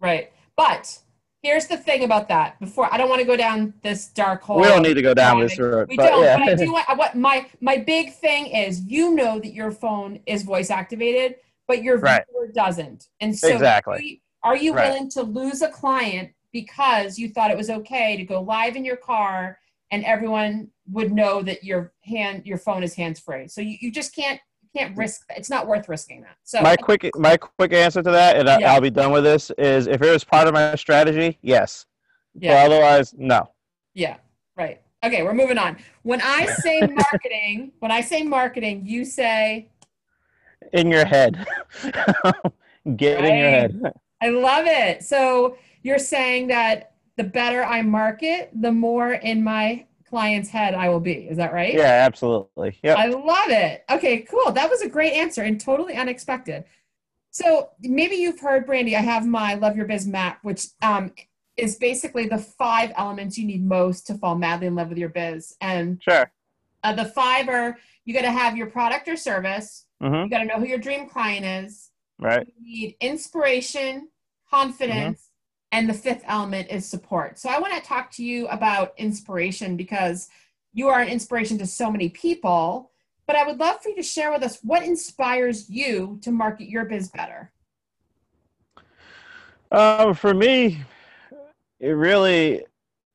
Right. 0.01 0.31
But 0.57 0.99
here's 1.41 1.67
the 1.67 1.77
thing 1.77 2.03
about 2.03 2.27
that. 2.29 2.59
Before 2.59 2.91
I 2.93 2.97
don't 2.97 3.09
want 3.09 3.21
to 3.21 3.27
go 3.27 3.37
down 3.37 3.73
this 3.83 4.07
dark 4.07 4.41
hole. 4.41 4.59
we 4.59 4.67
don't 4.67 4.81
need 4.83 4.95
to 4.95 5.01
go 5.01 5.13
down 5.13 5.39
this 5.39 5.57
road, 5.59 5.87
We 5.89 5.95
but 5.97 6.07
don't. 6.09 6.23
yeah. 6.23 6.37
But 6.37 6.49
I 6.49 6.55
do 6.55 6.71
want 6.73 6.97
what 6.97 7.15
my 7.15 7.45
my 7.61 7.77
big 7.77 8.13
thing 8.13 8.47
is. 8.47 8.81
You 8.81 9.13
know 9.15 9.39
that 9.39 9.53
your 9.53 9.71
phone 9.71 10.19
is 10.25 10.43
voice 10.43 10.69
activated, 10.69 11.35
but 11.67 11.83
your 11.83 11.97
Right. 11.99 12.23
viewer 12.29 12.47
doesn't. 12.53 13.07
And 13.21 13.37
so, 13.37 13.49
Exactly. 13.49 13.97
do 13.99 14.05
you- 14.07 14.17
are 14.43 14.55
you 14.57 14.73
Right. 14.73 14.89
willing 14.89 15.09
to 15.11 15.21
lose 15.21 15.61
a 15.61 15.69
client 15.69 16.31
because 16.51 17.19
you 17.19 17.29
thought 17.29 17.51
it 17.51 17.57
was 17.57 17.69
okay 17.69 18.17
to 18.17 18.23
go 18.23 18.41
live 18.41 18.75
in 18.75 18.83
your 18.83 18.97
car 18.97 19.59
and 19.91 20.03
everyone 20.03 20.69
would 20.91 21.11
know 21.11 21.43
that 21.43 21.63
your 21.63 21.93
hand 22.03 22.43
your 22.45 22.57
phone 22.57 22.81
is 22.83 22.95
hands 22.95 23.19
free? 23.19 23.47
So 23.47 23.61
you, 23.61 23.77
you 23.79 23.91
just 23.91 24.15
can't 24.15 24.41
can't 24.75 24.95
risk. 24.97 25.25
It's 25.35 25.49
not 25.49 25.67
worth 25.67 25.89
risking 25.89 26.21
that. 26.21 26.37
So 26.43 26.61
my 26.61 26.75
quick 26.75 27.09
my 27.15 27.37
quick 27.37 27.73
answer 27.73 28.01
to 28.01 28.11
that, 28.11 28.37
and 28.37 28.49
I, 28.49 28.59
Yeah. 28.59 28.73
I'll 28.73 28.81
be 28.81 28.89
done 28.89 29.11
with 29.11 29.23
this, 29.23 29.51
is 29.57 29.87
if 29.87 30.01
it 30.01 30.11
was 30.11 30.23
part 30.23 30.47
of 30.47 30.53
my 30.53 30.75
strategy, 30.75 31.37
yes. 31.41 31.85
yeah. 32.35 32.65
But 32.65 32.71
otherwise, 32.71 33.13
no. 33.17 33.51
Yeah, 33.93 34.17
right. 34.55 34.81
Okay, 35.03 35.23
we're 35.23 35.33
moving 35.33 35.57
on. 35.57 35.77
When 36.03 36.21
I 36.21 36.45
say 36.61 36.79
marketing, 36.81 37.71
when 37.79 37.91
I 37.91 38.01
say 38.01 38.23
marketing, 38.23 38.83
you 38.85 39.03
say 39.05 39.69
in 40.73 40.89
your 40.89 41.05
head. 41.05 41.45
Get 42.95 43.19
right. 43.19 43.25
in 43.25 43.37
your 43.37 43.49
head. 43.49 43.93
I 44.21 44.29
love 44.29 44.65
it. 44.67 45.03
So 45.03 45.57
you're 45.83 45.99
saying 45.99 46.47
that 46.47 46.93
the 47.17 47.23
better 47.23 47.63
I 47.63 47.81
market, 47.81 48.51
the 48.53 48.71
more 48.71 49.13
in 49.13 49.43
my 49.43 49.85
client's 50.11 50.49
head 50.49 50.75
I 50.75 50.89
will 50.89 50.99
be. 50.99 51.27
Is 51.27 51.37
that 51.37 51.53
right? 51.53 51.73
Yeah, 51.73 52.05
absolutely. 52.05 52.77
Yeah. 52.83 52.95
I 52.95 53.07
love 53.07 53.49
it. 53.49 53.83
Okay, 53.89 54.19
cool. 54.19 54.51
That 54.51 54.69
was 54.69 54.81
a 54.81 54.89
great 54.89 55.13
answer 55.13 55.41
and 55.41 55.59
totally 55.59 55.95
unexpected. 55.95 56.65
So 57.31 57.69
maybe 57.81 58.17
you've 58.17 58.41
heard, 58.41 58.65
Brandy, 58.67 58.95
I 58.95 59.01
have 59.01 59.25
my 59.25 59.55
Love 59.55 59.77
Your 59.77 59.87
Biz 59.87 60.05
map, 60.05 60.39
which 60.43 60.67
um, 60.81 61.13
is 61.55 61.77
basically 61.77 62.27
the 62.27 62.37
five 62.37 62.91
elements 62.97 63.37
you 63.37 63.45
need 63.45 63.65
most 63.65 64.05
to 64.07 64.15
fall 64.15 64.35
madly 64.35 64.67
in 64.67 64.75
love 64.75 64.89
with 64.89 64.97
your 64.97 65.09
biz. 65.09 65.55
And 65.61 66.01
sure. 66.03 66.31
Uh, 66.83 66.93
the 66.93 67.05
five 67.05 67.47
are 67.47 67.77
you 68.05 68.13
got 68.13 68.21
to 68.21 68.31
have 68.31 68.57
your 68.57 68.67
product 68.67 69.07
or 69.07 69.15
service. 69.15 69.85
Mm-hmm. 70.03 70.23
You 70.23 70.29
got 70.29 70.39
to 70.39 70.45
know 70.45 70.59
who 70.59 70.65
your 70.65 70.79
dream 70.79 71.07
client 71.07 71.45
is. 71.65 71.91
Right. 72.19 72.47
You 72.59 72.63
need 72.63 72.95
inspiration, 72.99 74.09
confidence, 74.49 75.21
mm-hmm. 75.21 75.30
And 75.71 75.89
the 75.89 75.93
fifth 75.93 76.23
element 76.25 76.69
is 76.69 76.85
support. 76.85 77.39
So 77.39 77.49
I 77.49 77.59
want 77.59 77.73
to 77.73 77.81
talk 77.81 78.11
to 78.11 78.23
you 78.23 78.47
about 78.47 78.93
inspiration 78.97 79.77
because 79.77 80.29
you 80.73 80.87
are 80.87 81.01
an 81.01 81.07
inspiration 81.07 81.57
to 81.59 81.65
so 81.65 81.91
many 81.91 82.09
people. 82.09 82.91
But 83.27 83.35
I 83.35 83.45
would 83.45 83.59
love 83.59 83.81
for 83.81 83.89
you 83.89 83.95
to 83.95 84.03
share 84.03 84.31
with 84.31 84.43
us 84.43 84.59
what 84.63 84.83
inspires 84.83 85.69
you 85.69 86.19
to 86.23 86.31
market 86.31 86.67
your 86.67 86.85
biz 86.85 87.09
better. 87.09 87.51
Uh, 89.71 90.13
for 90.13 90.33
me, 90.33 90.83
it 91.79 91.91
really 91.91 92.65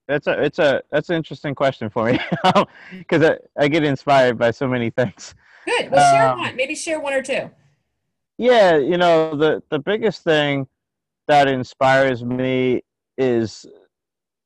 that's 0.09 0.27
a 0.27 0.43
it's 0.43 0.59
a 0.59 0.83
that's 0.91 1.11
an 1.11 1.17
interesting 1.17 1.55
question 1.55 1.91
for 1.91 2.11
me 2.11 2.19
because 2.93 3.23
I, 3.23 3.39
I 3.59 3.69
get 3.69 3.85
inspired 3.85 4.39
by 4.39 4.53
so 4.53 4.67
many 4.67 4.89
things. 4.89 5.35
Good. 5.67 5.91
Well, 5.91 6.15
share 6.15 6.29
um, 6.29 6.39
one. 6.39 6.57
Maybe 6.57 6.75
share 6.75 7.01
one 7.01 7.13
or 7.13 7.23
two. 7.23 7.51
Yeah, 8.39 8.77
you 8.77 8.97
know 8.97 9.37
the 9.37 9.63
the 9.69 9.79
biggest 9.79 10.23
thing 10.23 10.67
that 11.29 11.49
inspires 11.49 12.25
me 12.25 12.83
is 13.19 13.67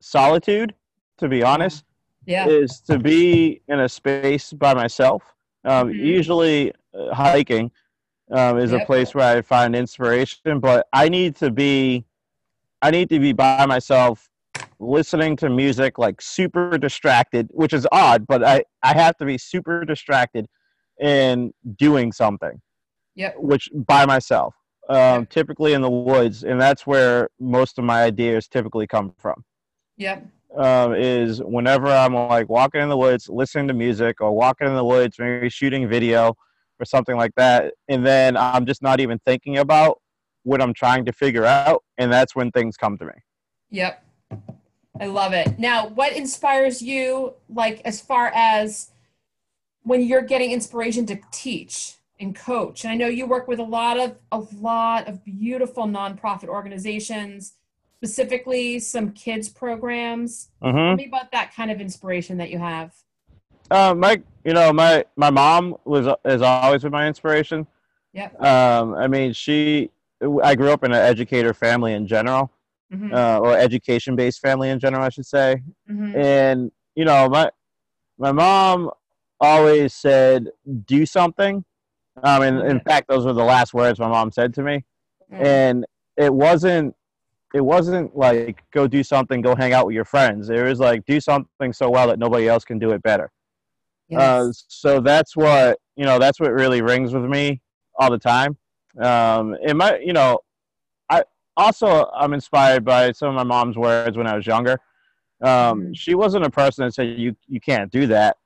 solitude. 0.01 0.75
To 1.19 1.29
be 1.29 1.43
honest, 1.43 1.85
yeah, 2.27 2.49
is 2.49 2.81
to 2.83 2.99
be 2.99 3.61
in 3.69 3.81
a 3.81 3.89
space 3.89 4.53
by 4.53 4.73
myself. 4.73 5.23
Um, 5.65 5.89
mm-hmm. 5.89 5.99
Usually, 5.99 6.73
uh, 6.99 7.15
hiking 7.15 7.71
um, 8.31 8.59
is 8.59 8.73
yep. 8.73 8.83
a 8.83 8.87
place 8.87 9.15
where 9.15 9.37
I 9.37 9.43
find 9.43 9.77
inspiration, 9.77 10.61
but 10.61 10.87
I 10.93 11.09
need 11.09 11.37
to 11.37 11.51
be 11.51 12.07
I 12.83 12.91
need 12.91 13.11
to 13.11 13.19
be 13.19 13.33
by 13.33 13.67
myself 13.67 14.31
listening 14.79 15.37
to 15.37 15.51
music 15.51 15.99
like 15.99 16.21
super 16.23 16.79
distracted, 16.79 17.49
which 17.53 17.73
is 17.73 17.87
odd, 17.93 18.27
but 18.27 18.43
I, 18.43 18.65
I 18.83 18.95
have 18.95 19.17
to 19.19 19.27
be 19.27 19.37
super 19.37 19.85
distracted 19.85 20.47
in 21.01 21.53
doing 21.77 22.13
something. 22.13 22.61
Yeah. 23.15 23.33
Which 23.37 23.69
by 23.75 24.07
myself, 24.07 24.55
um, 24.91 25.25
typically 25.27 25.73
in 25.73 25.81
the 25.81 25.91
woods, 25.91 26.43
and 26.43 26.61
that's 26.61 26.87
where 26.87 27.31
most 27.39 27.79
of 27.79 27.85
my 27.85 28.03
ideas 28.03 28.49
typically 28.49 28.87
come 28.87 29.15
from. 29.17 29.45
Yep. 29.97 30.27
Um, 30.57 30.95
is 30.95 31.41
whenever 31.41 31.87
I'm 31.87 32.13
like 32.13 32.49
walking 32.49 32.81
in 32.81 32.89
the 32.89 32.97
woods, 32.97 33.29
listening 33.29 33.69
to 33.69 33.75
music, 33.75 34.21
or 34.21 34.33
walking 34.33 34.67
in 34.67 34.75
the 34.75 34.85
woods, 34.85 35.17
maybe 35.19 35.49
shooting 35.49 35.89
video 35.89 36.35
or 36.81 36.85
something 36.85 37.17
like 37.17 37.33
that, 37.37 37.73
and 37.89 38.05
then 38.05 38.37
I'm 38.37 38.67
just 38.67 38.83
not 38.83 38.99
even 39.01 39.21
thinking 39.25 39.59
about 39.59 40.01
what 40.43 40.61
I'm 40.61 40.75
trying 40.75 41.05
to 41.05 41.13
figure 41.13 41.45
out, 41.45 41.85
and 41.99 42.13
that's 42.13 42.35
when 42.35 42.51
things 42.51 42.77
come 42.77 42.99
to 42.99 43.05
me. 43.05 43.13
Yep. 43.71 44.05
I 44.99 45.07
love 45.07 45.33
it. 45.33 45.59
Now, 45.59 45.87
what 45.87 46.15
inspires 46.15 46.83
you, 46.83 47.35
like, 47.49 47.81
as 47.85 48.01
far 48.01 48.33
as 48.35 48.91
when 49.83 50.03
you're 50.03 50.23
getting 50.23 50.51
inspiration 50.51 51.07
to 51.07 51.21
teach 51.31 51.95
and 52.21 52.35
coach? 52.35 52.85
And 52.85 52.93
I 52.93 52.97
know 52.97 53.07
you 53.07 53.27
work 53.27 53.49
with 53.49 53.59
a 53.59 53.65
lot 53.65 53.99
of 53.99 54.17
a 54.33 54.39
lot 54.61 55.09
of 55.09 55.25
beautiful 55.25 55.85
nonprofit 55.85 56.49
organizations, 56.49 57.55
specifically 57.97 58.79
some 58.79 59.13
kids 59.13 59.49
programs. 59.49 60.51
Mm-hmm. 60.63 60.77
Tell 60.77 60.97
me 60.97 61.07
about 61.07 61.33
that 61.33 61.55
kind 61.55 61.71
of 61.71 61.81
inspiration 61.81 62.37
that 62.39 62.51
you 62.51 62.59
have. 62.59 62.95
Uh, 63.71 63.95
my, 63.95 64.21
you 64.45 64.53
know, 64.53 64.73
my 64.73 65.05
my 65.17 65.31
mom 65.31 65.77
was 65.85 66.07
has 66.25 66.43
always 66.43 66.83
been 66.83 66.93
my 66.93 67.07
inspiration. 67.07 67.67
Yep. 68.13 68.43
Um, 68.43 68.95
I 68.95 69.07
mean, 69.07 69.33
she. 69.33 69.91
I 70.43 70.55
grew 70.55 70.71
up 70.71 70.85
in 70.85 70.93
an 70.93 70.99
educator 70.99 71.55
family 71.55 71.95
in 71.95 72.07
general 72.07 72.53
mm-hmm. 72.93 73.15
uh, 73.15 73.39
or 73.39 73.57
education 73.57 74.17
based 74.17 74.41
family 74.41 74.71
in 74.71 74.79
general, 74.79 75.03
I 75.03 75.09
should 75.09 75.27
say. 75.27 75.63
Mm-hmm. 75.91 76.17
And 76.17 76.73
you 76.95 77.05
know, 77.05 77.29
my 77.29 77.51
my 78.19 78.33
mom 78.33 78.91
always 79.41 79.95
said, 79.95 80.49
"Do 80.85 81.07
something." 81.07 81.65
Um, 82.23 82.43
and 82.43 82.61
in 82.61 82.81
fact, 82.81 83.09
those 83.09 83.25
were 83.25 83.33
the 83.33 83.45
last 83.45 83.75
words 83.75 83.99
my 83.99 84.09
mom 84.09 84.31
said 84.31 84.55
to 84.55 84.63
me. 84.63 84.85
Mm-hmm. 85.33 85.45
And 85.45 85.87
it 86.17 86.33
wasn't 86.33 86.95
it 87.55 87.61
wasn't 87.61 88.17
like 88.17 88.63
go 88.73 88.87
do 88.87 89.03
something, 89.03 89.41
go 89.41 89.57
hang 89.57 89.73
out 89.73 89.87
with 89.87 89.95
your 89.95 90.05
friends. 90.05 90.51
It 90.51 90.63
was 90.63 90.79
like 90.79 91.05
do 91.07 91.21
something 91.21 91.73
so 91.73 91.91
well 91.91 92.07
that 92.09 92.19
nobody 92.19 92.49
else 92.49 92.65
can 92.65 92.79
do 92.79 92.91
it 92.93 93.03
better. 93.03 93.31
Yes. 94.09 94.21
Uh, 94.21 94.53
so 94.69 95.01
that's 95.01 95.37
what 95.37 95.79
you 95.97 96.05
know. 96.05 96.19
That's 96.19 96.41
what 96.41 96.53
really 96.53 96.83
rings 96.83 97.13
with 97.13 97.25
me 97.25 97.61
all 97.97 98.11
the 98.11 98.19
time. 98.19 98.57
Um, 99.01 99.57
it 99.63 99.75
might, 99.75 100.05
you 100.05 100.13
know, 100.13 100.41
I 101.09 101.25
also 101.57 102.11
I'm 102.13 102.33
inspired 102.33 102.85
by 102.85 103.13
some 103.13 103.29
of 103.29 103.35
my 103.35 103.45
mom's 103.45 103.77
words 103.77 104.17
when 104.17 104.27
I 104.27 104.35
was 104.35 104.47
younger. 104.47 104.79
Um, 105.43 105.49
mm-hmm. 105.49 105.93
She 105.93 106.15
wasn't 106.15 106.45
a 106.45 106.51
person 106.51 106.85
that 106.85 106.95
said 106.95 107.19
you 107.19 107.37
you 107.47 107.61
can't 107.61 107.91
do 107.91 108.07
that. 108.09 108.37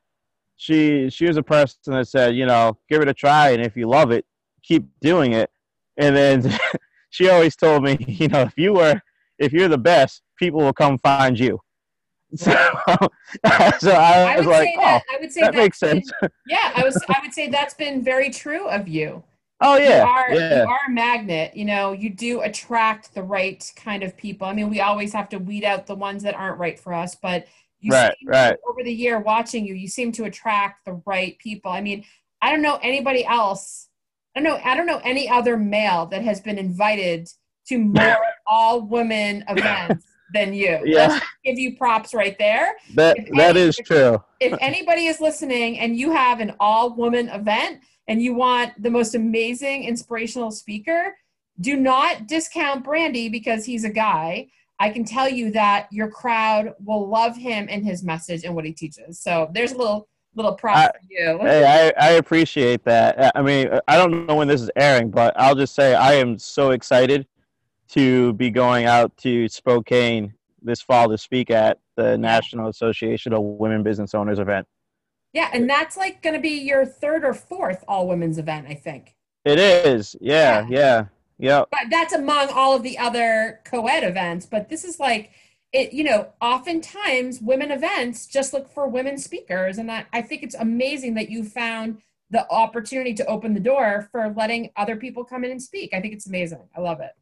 She 0.56 1.10
she 1.10 1.26
was 1.26 1.36
a 1.36 1.42
person 1.42 1.78
that 1.86 2.08
said 2.08 2.36
you 2.36 2.46
know 2.46 2.78
give 2.88 3.02
it 3.02 3.08
a 3.08 3.14
try 3.14 3.50
and 3.50 3.62
if 3.62 3.76
you 3.76 3.88
love 3.88 4.10
it 4.10 4.24
keep 4.62 4.84
doing 5.00 5.32
it. 5.32 5.50
And 5.96 6.16
then 6.16 6.58
she 7.10 7.28
always 7.28 7.56
told 7.56 7.82
me 7.82 7.96
you 8.08 8.28
know 8.28 8.42
if 8.42 8.54
you 8.56 8.74
were 8.74 9.00
if 9.38 9.52
you're 9.52 9.68
the 9.68 9.78
best 9.78 10.22
people 10.38 10.60
will 10.60 10.72
come 10.72 10.98
find 10.98 11.38
you. 11.38 11.60
So, 12.36 12.50
so 13.78 13.92
I, 13.92 14.34
I 14.34 14.36
was 14.36 14.46
like, 14.46 14.70
oh, 14.76 14.80
that, 14.80 15.02
oh, 15.08 15.14
I 15.14 15.20
would 15.20 15.32
say 15.32 15.42
that 15.42 15.54
makes 15.54 15.78
sense. 15.78 16.10
Been, 16.20 16.30
yeah, 16.48 16.72
I 16.74 16.82
was. 16.82 17.00
I 17.08 17.20
would 17.22 17.32
say 17.32 17.48
that's 17.48 17.74
been 17.74 18.02
very 18.02 18.28
true 18.28 18.66
of 18.68 18.88
you. 18.88 19.22
Oh 19.60 19.76
yeah. 19.76 20.02
You 20.02 20.10
are, 20.10 20.34
yeah. 20.34 20.62
you 20.62 20.68
are 20.68 20.80
a 20.88 20.90
magnet. 20.90 21.56
You 21.56 21.64
know, 21.64 21.92
you 21.92 22.10
do 22.10 22.40
attract 22.40 23.14
the 23.14 23.22
right 23.22 23.72
kind 23.76 24.02
of 24.02 24.16
people. 24.16 24.46
I 24.46 24.52
mean, 24.52 24.68
we 24.68 24.80
always 24.80 25.12
have 25.12 25.28
to 25.30 25.38
weed 25.38 25.64
out 25.64 25.86
the 25.86 25.94
ones 25.94 26.22
that 26.24 26.34
aren't 26.34 26.58
right 26.58 26.78
for 26.78 26.92
us, 26.92 27.14
but 27.14 27.46
you 27.84 27.92
right, 27.92 28.16
right. 28.26 28.56
over 28.68 28.82
the 28.82 28.92
year 28.92 29.20
watching 29.20 29.66
you, 29.66 29.74
you 29.74 29.88
seem 29.88 30.12
to 30.12 30.24
attract 30.24 30.84
the 30.84 31.00
right 31.06 31.38
people. 31.38 31.70
I 31.70 31.80
mean, 31.80 32.04
I 32.42 32.50
don't 32.50 32.62
know 32.62 32.78
anybody 32.82 33.24
else. 33.24 33.88
I 34.36 34.40
don't 34.40 34.44
know. 34.44 34.60
I 34.64 34.74
don't 34.76 34.86
know 34.86 35.00
any 35.04 35.28
other 35.28 35.56
male 35.56 36.06
that 36.06 36.22
has 36.22 36.40
been 36.40 36.58
invited 36.58 37.28
to 37.68 37.78
more 37.78 38.16
all 38.46 38.82
women 38.82 39.44
events 39.48 40.06
than 40.32 40.52
you. 40.52 40.80
Yeah. 40.84 41.08
Let's 41.08 41.26
give 41.44 41.58
you 41.58 41.76
props 41.76 42.14
right 42.14 42.36
there. 42.38 42.74
That 42.94 43.18
if 43.18 43.28
that 43.36 43.56
any, 43.56 43.60
is 43.60 43.76
true. 43.76 44.22
If, 44.40 44.52
if 44.54 44.58
anybody 44.60 45.06
is 45.06 45.20
listening 45.20 45.78
and 45.78 45.96
you 45.96 46.12
have 46.12 46.40
an 46.40 46.54
all 46.58 46.94
woman 46.94 47.28
event, 47.28 47.80
and 48.08 48.22
you 48.22 48.34
want 48.34 48.80
the 48.82 48.90
most 48.90 49.14
amazing 49.14 49.84
inspirational 49.84 50.50
speaker, 50.50 51.16
do 51.60 51.76
not 51.76 52.26
discount 52.26 52.84
Brandy 52.84 53.28
because 53.28 53.64
he's 53.64 53.84
a 53.84 53.90
guy. 53.90 54.48
I 54.80 54.90
can 54.90 55.04
tell 55.04 55.28
you 55.28 55.50
that 55.52 55.88
your 55.92 56.10
crowd 56.10 56.74
will 56.84 57.08
love 57.08 57.36
him 57.36 57.66
and 57.70 57.84
his 57.84 58.02
message 58.02 58.44
and 58.44 58.54
what 58.54 58.64
he 58.64 58.72
teaches. 58.72 59.20
So 59.20 59.50
there's 59.52 59.72
a 59.72 59.78
little 59.78 60.08
little 60.36 60.54
prop 60.54 60.96
for 60.96 61.00
you. 61.08 61.38
Hey, 61.40 61.92
I, 61.96 62.08
I 62.08 62.12
appreciate 62.14 62.84
that. 62.84 63.32
I 63.36 63.42
mean, 63.42 63.68
I 63.86 63.96
don't 63.96 64.26
know 64.26 64.34
when 64.34 64.48
this 64.48 64.60
is 64.60 64.70
airing, 64.74 65.10
but 65.10 65.32
I'll 65.38 65.54
just 65.54 65.74
say 65.74 65.94
I 65.94 66.14
am 66.14 66.38
so 66.38 66.72
excited 66.72 67.26
to 67.90 68.32
be 68.32 68.50
going 68.50 68.86
out 68.86 69.16
to 69.18 69.48
Spokane 69.48 70.34
this 70.60 70.80
fall 70.80 71.08
to 71.08 71.18
speak 71.18 71.50
at 71.50 71.78
the 71.96 72.18
National 72.18 72.68
Association 72.68 73.32
of 73.32 73.42
Women 73.42 73.82
Business 73.82 74.14
Owners 74.14 74.38
event. 74.38 74.66
Yeah, 75.32 75.50
and 75.52 75.68
that's 75.68 75.96
like 75.96 76.22
going 76.22 76.34
to 76.34 76.40
be 76.40 76.60
your 76.60 76.86
third 76.86 77.24
or 77.24 77.34
fourth 77.34 77.84
all 77.86 78.08
women's 78.08 78.38
event, 78.38 78.66
I 78.68 78.74
think. 78.74 79.14
It 79.44 79.58
is. 79.58 80.16
Yeah, 80.20 80.60
yeah, 80.60 80.66
yeah. 80.70 81.04
But 81.70 81.90
that's 81.90 82.12
among 82.12 82.50
all 82.50 82.76
of 82.76 82.82
the 82.82 82.98
other 82.98 83.60
co-ed 83.64 84.04
events, 84.04 84.46
but 84.46 84.68
this 84.68 84.84
is 84.84 85.00
like 85.00 85.30
it, 85.72 85.92
you 85.92 86.04
know, 86.04 86.28
oftentimes 86.40 87.40
women 87.40 87.72
events 87.72 88.26
just 88.26 88.52
look 88.52 88.72
for 88.72 88.86
women 88.86 89.18
speakers 89.18 89.78
and 89.78 89.90
I, 89.90 90.06
I 90.12 90.22
think 90.22 90.44
it's 90.44 90.54
amazing 90.54 91.14
that 91.14 91.30
you 91.30 91.44
found 91.44 91.98
the 92.30 92.48
opportunity 92.50 93.12
to 93.14 93.26
open 93.26 93.54
the 93.54 93.60
door 93.60 94.08
for 94.12 94.32
letting 94.36 94.70
other 94.76 94.96
people 94.96 95.24
come 95.24 95.44
in 95.44 95.50
and 95.50 95.62
speak. 95.62 95.92
I 95.92 96.00
think 96.00 96.14
it's 96.14 96.26
amazing. 96.26 96.68
I 96.76 96.80
love 96.80 97.00
it. 97.00 97.12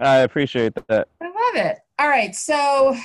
I 0.00 0.18
appreciate 0.18 0.74
that. 0.88 1.08
I 1.20 1.24
love 1.24 1.66
it. 1.66 1.78
All 1.98 2.08
right, 2.08 2.34
so 2.34 2.96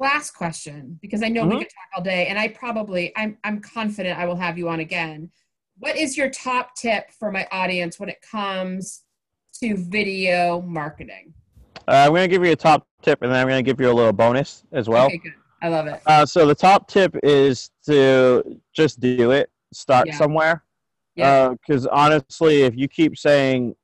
last 0.00 0.32
question 0.32 0.98
because 1.00 1.22
I 1.22 1.28
know 1.28 1.42
mm-hmm. 1.42 1.50
we 1.50 1.58
could 1.58 1.70
talk 1.70 1.98
all 1.98 2.02
day, 2.02 2.26
and 2.26 2.38
I 2.38 2.48
probably 2.48 3.12
I'm 3.16 3.38
I'm 3.44 3.60
confident 3.60 4.18
I 4.18 4.26
will 4.26 4.36
have 4.36 4.58
you 4.58 4.68
on 4.68 4.80
again. 4.80 5.30
What 5.78 5.96
is 5.96 6.16
your 6.16 6.30
top 6.30 6.74
tip 6.76 7.10
for 7.12 7.30
my 7.30 7.46
audience 7.50 7.98
when 7.98 8.08
it 8.08 8.20
comes 8.22 9.02
to 9.60 9.76
video 9.76 10.62
marketing? 10.62 11.32
Uh, 11.88 12.04
I'm 12.06 12.10
going 12.10 12.22
to 12.22 12.28
give 12.28 12.44
you 12.44 12.52
a 12.52 12.56
top 12.56 12.86
tip, 13.02 13.22
and 13.22 13.32
then 13.32 13.40
I'm 13.40 13.48
going 13.48 13.62
to 13.62 13.68
give 13.68 13.80
you 13.80 13.90
a 13.90 13.92
little 13.92 14.12
bonus 14.12 14.64
as 14.72 14.88
well. 14.88 15.06
Okay, 15.06 15.18
good. 15.18 15.32
I 15.62 15.68
love 15.68 15.86
it. 15.86 16.00
Uh, 16.06 16.26
so 16.26 16.46
the 16.46 16.54
top 16.54 16.88
tip 16.88 17.14
is 17.22 17.70
to 17.86 18.60
just 18.72 19.00
do 19.00 19.30
it. 19.30 19.50
Start 19.72 20.08
yeah. 20.08 20.16
somewhere. 20.16 20.64
Yeah. 21.14 21.50
Because 21.50 21.86
honestly, 21.86 22.62
if 22.62 22.76
you 22.76 22.88
keep 22.88 23.16
saying, 23.16 23.74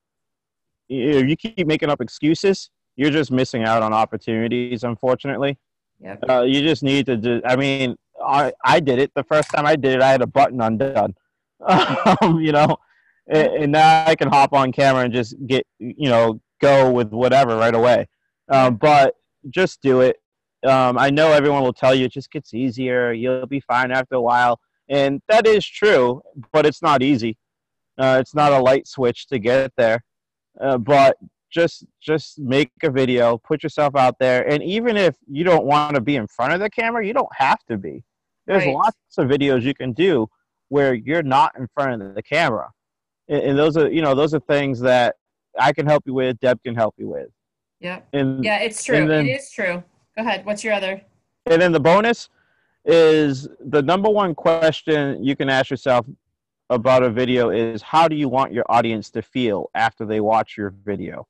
if 0.88 1.28
you 1.28 1.37
keep 1.37 1.66
making 1.66 1.90
up 1.90 2.00
excuses, 2.00 2.70
you're 2.96 3.11
just 3.11 3.31
missing 3.31 3.64
out 3.64 3.83
on 3.83 3.92
opportunities. 3.92 4.83
Unfortunately, 4.83 5.59
Yep. 6.00 6.24
uh, 6.28 6.42
you 6.42 6.62
just 6.62 6.83
need 6.83 7.07
to 7.07 7.16
do. 7.16 7.40
I 7.44 7.57
mean, 7.57 7.96
I 8.24 8.52
I 8.64 8.81
did 8.81 8.98
it 8.98 9.12
the 9.14 9.24
first 9.24 9.50
time 9.50 9.66
I 9.66 9.76
did 9.76 9.94
it. 9.94 10.02
I 10.02 10.11
had 10.11 10.22
a 10.22 10.26
button 10.26 10.61
undone. 10.61 11.14
um, 11.66 12.40
you 12.40 12.52
know, 12.52 12.76
and, 13.28 13.48
and 13.64 13.72
now 13.72 14.04
I 14.06 14.14
can 14.14 14.28
hop 14.28 14.52
on 14.52 14.72
camera 14.72 15.04
and 15.04 15.12
just 15.12 15.34
get 15.46 15.66
you 15.78 16.08
know 16.08 16.40
go 16.60 16.90
with 16.90 17.10
whatever 17.12 17.56
right 17.56 17.74
away. 17.74 18.08
Um, 18.50 18.76
but 18.76 19.14
just 19.50 19.80
do 19.82 20.00
it. 20.00 20.16
Um, 20.66 20.98
I 20.98 21.10
know 21.10 21.32
everyone 21.32 21.62
will 21.62 21.72
tell 21.72 21.94
you 21.94 22.06
it 22.06 22.12
just 22.12 22.30
gets 22.32 22.52
easier. 22.54 23.12
You'll 23.12 23.46
be 23.46 23.60
fine 23.60 23.92
after 23.92 24.16
a 24.16 24.20
while, 24.20 24.58
and 24.88 25.20
that 25.28 25.46
is 25.46 25.64
true. 25.66 26.22
But 26.52 26.66
it's 26.66 26.82
not 26.82 27.02
easy. 27.02 27.36
Uh, 27.98 28.18
it's 28.20 28.34
not 28.34 28.52
a 28.52 28.58
light 28.58 28.86
switch 28.86 29.26
to 29.28 29.38
get 29.38 29.72
there. 29.76 30.02
Uh, 30.60 30.78
but 30.78 31.16
just 31.50 31.84
just 32.00 32.38
make 32.38 32.70
a 32.82 32.90
video, 32.90 33.38
put 33.38 33.62
yourself 33.62 33.94
out 33.96 34.18
there, 34.18 34.46
and 34.48 34.62
even 34.62 34.96
if 34.96 35.16
you 35.26 35.44
don't 35.44 35.64
want 35.64 35.94
to 35.94 36.00
be 36.00 36.16
in 36.16 36.26
front 36.26 36.52
of 36.52 36.60
the 36.60 36.68
camera, 36.68 37.06
you 37.06 37.12
don't 37.12 37.34
have 37.36 37.58
to 37.68 37.76
be. 37.78 38.02
There's 38.46 38.64
Right. 38.64 38.74
lots 38.74 38.96
of 39.18 39.28
videos 39.28 39.62
you 39.62 39.74
can 39.74 39.92
do 39.92 40.26
where 40.68 40.94
you're 40.94 41.22
not 41.22 41.52
in 41.58 41.66
front 41.74 42.02
of 42.02 42.14
the 42.14 42.22
camera, 42.22 42.70
and, 43.28 43.42
and 43.42 43.58
those 43.58 43.76
are 43.76 43.90
you 43.90 44.02
know 44.02 44.14
those 44.14 44.34
are 44.34 44.40
things 44.40 44.80
that 44.80 45.16
I 45.58 45.72
can 45.72 45.86
help 45.86 46.04
you 46.06 46.14
with. 46.14 46.38
Deb 46.40 46.62
can 46.62 46.74
help 46.74 46.94
you 46.98 47.08
with, 47.08 47.28
Yeah. 47.80 48.00
and 48.12 48.44
Yeah, 48.44 48.58
it's 48.60 48.82
true. 48.84 49.06
Then- 49.06 49.26
it 49.26 49.30
is 49.40 49.50
true. 49.50 49.82
Go 50.16 50.22
ahead. 50.24 50.44
What's 50.44 50.62
your 50.64 50.74
other? 50.74 51.02
and 51.46 51.62
then 51.62 51.72
the 51.72 51.80
bonus 51.80 52.28
is 52.84 53.48
the 53.60 53.80
number 53.80 54.10
one 54.10 54.34
question 54.34 55.22
you 55.24 55.34
can 55.34 55.48
ask 55.48 55.70
yourself 55.70 56.04
about 56.68 57.02
a 57.02 57.08
video 57.08 57.48
is 57.50 57.80
how 57.80 58.06
do 58.06 58.14
you 58.14 58.28
want 58.28 58.52
your 58.52 58.64
audience 58.68 59.10
to 59.10 59.22
feel 59.22 59.70
after 59.74 60.04
they 60.04 60.20
watch 60.20 60.56
your 60.58 60.74
video 60.84 61.26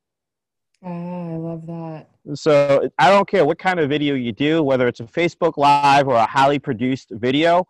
Oh, 0.83 1.33
I 1.33 1.35
love 1.37 1.65
that. 1.67 2.07
So 2.37 2.89
I 2.97 3.09
don't 3.09 3.27
care 3.27 3.43
what 3.45 3.59
kind 3.59 3.81
of 3.81 3.89
video 3.89 4.15
you 4.15 4.31
do, 4.31 4.63
whether 4.63 4.87
it's 4.87 5.01
a 5.01 5.03
Facebook 5.05 5.57
Live 5.57 6.07
or 6.07 6.15
a 6.15 6.25
highly 6.25 6.57
produced 6.57 7.11
video, 7.11 7.67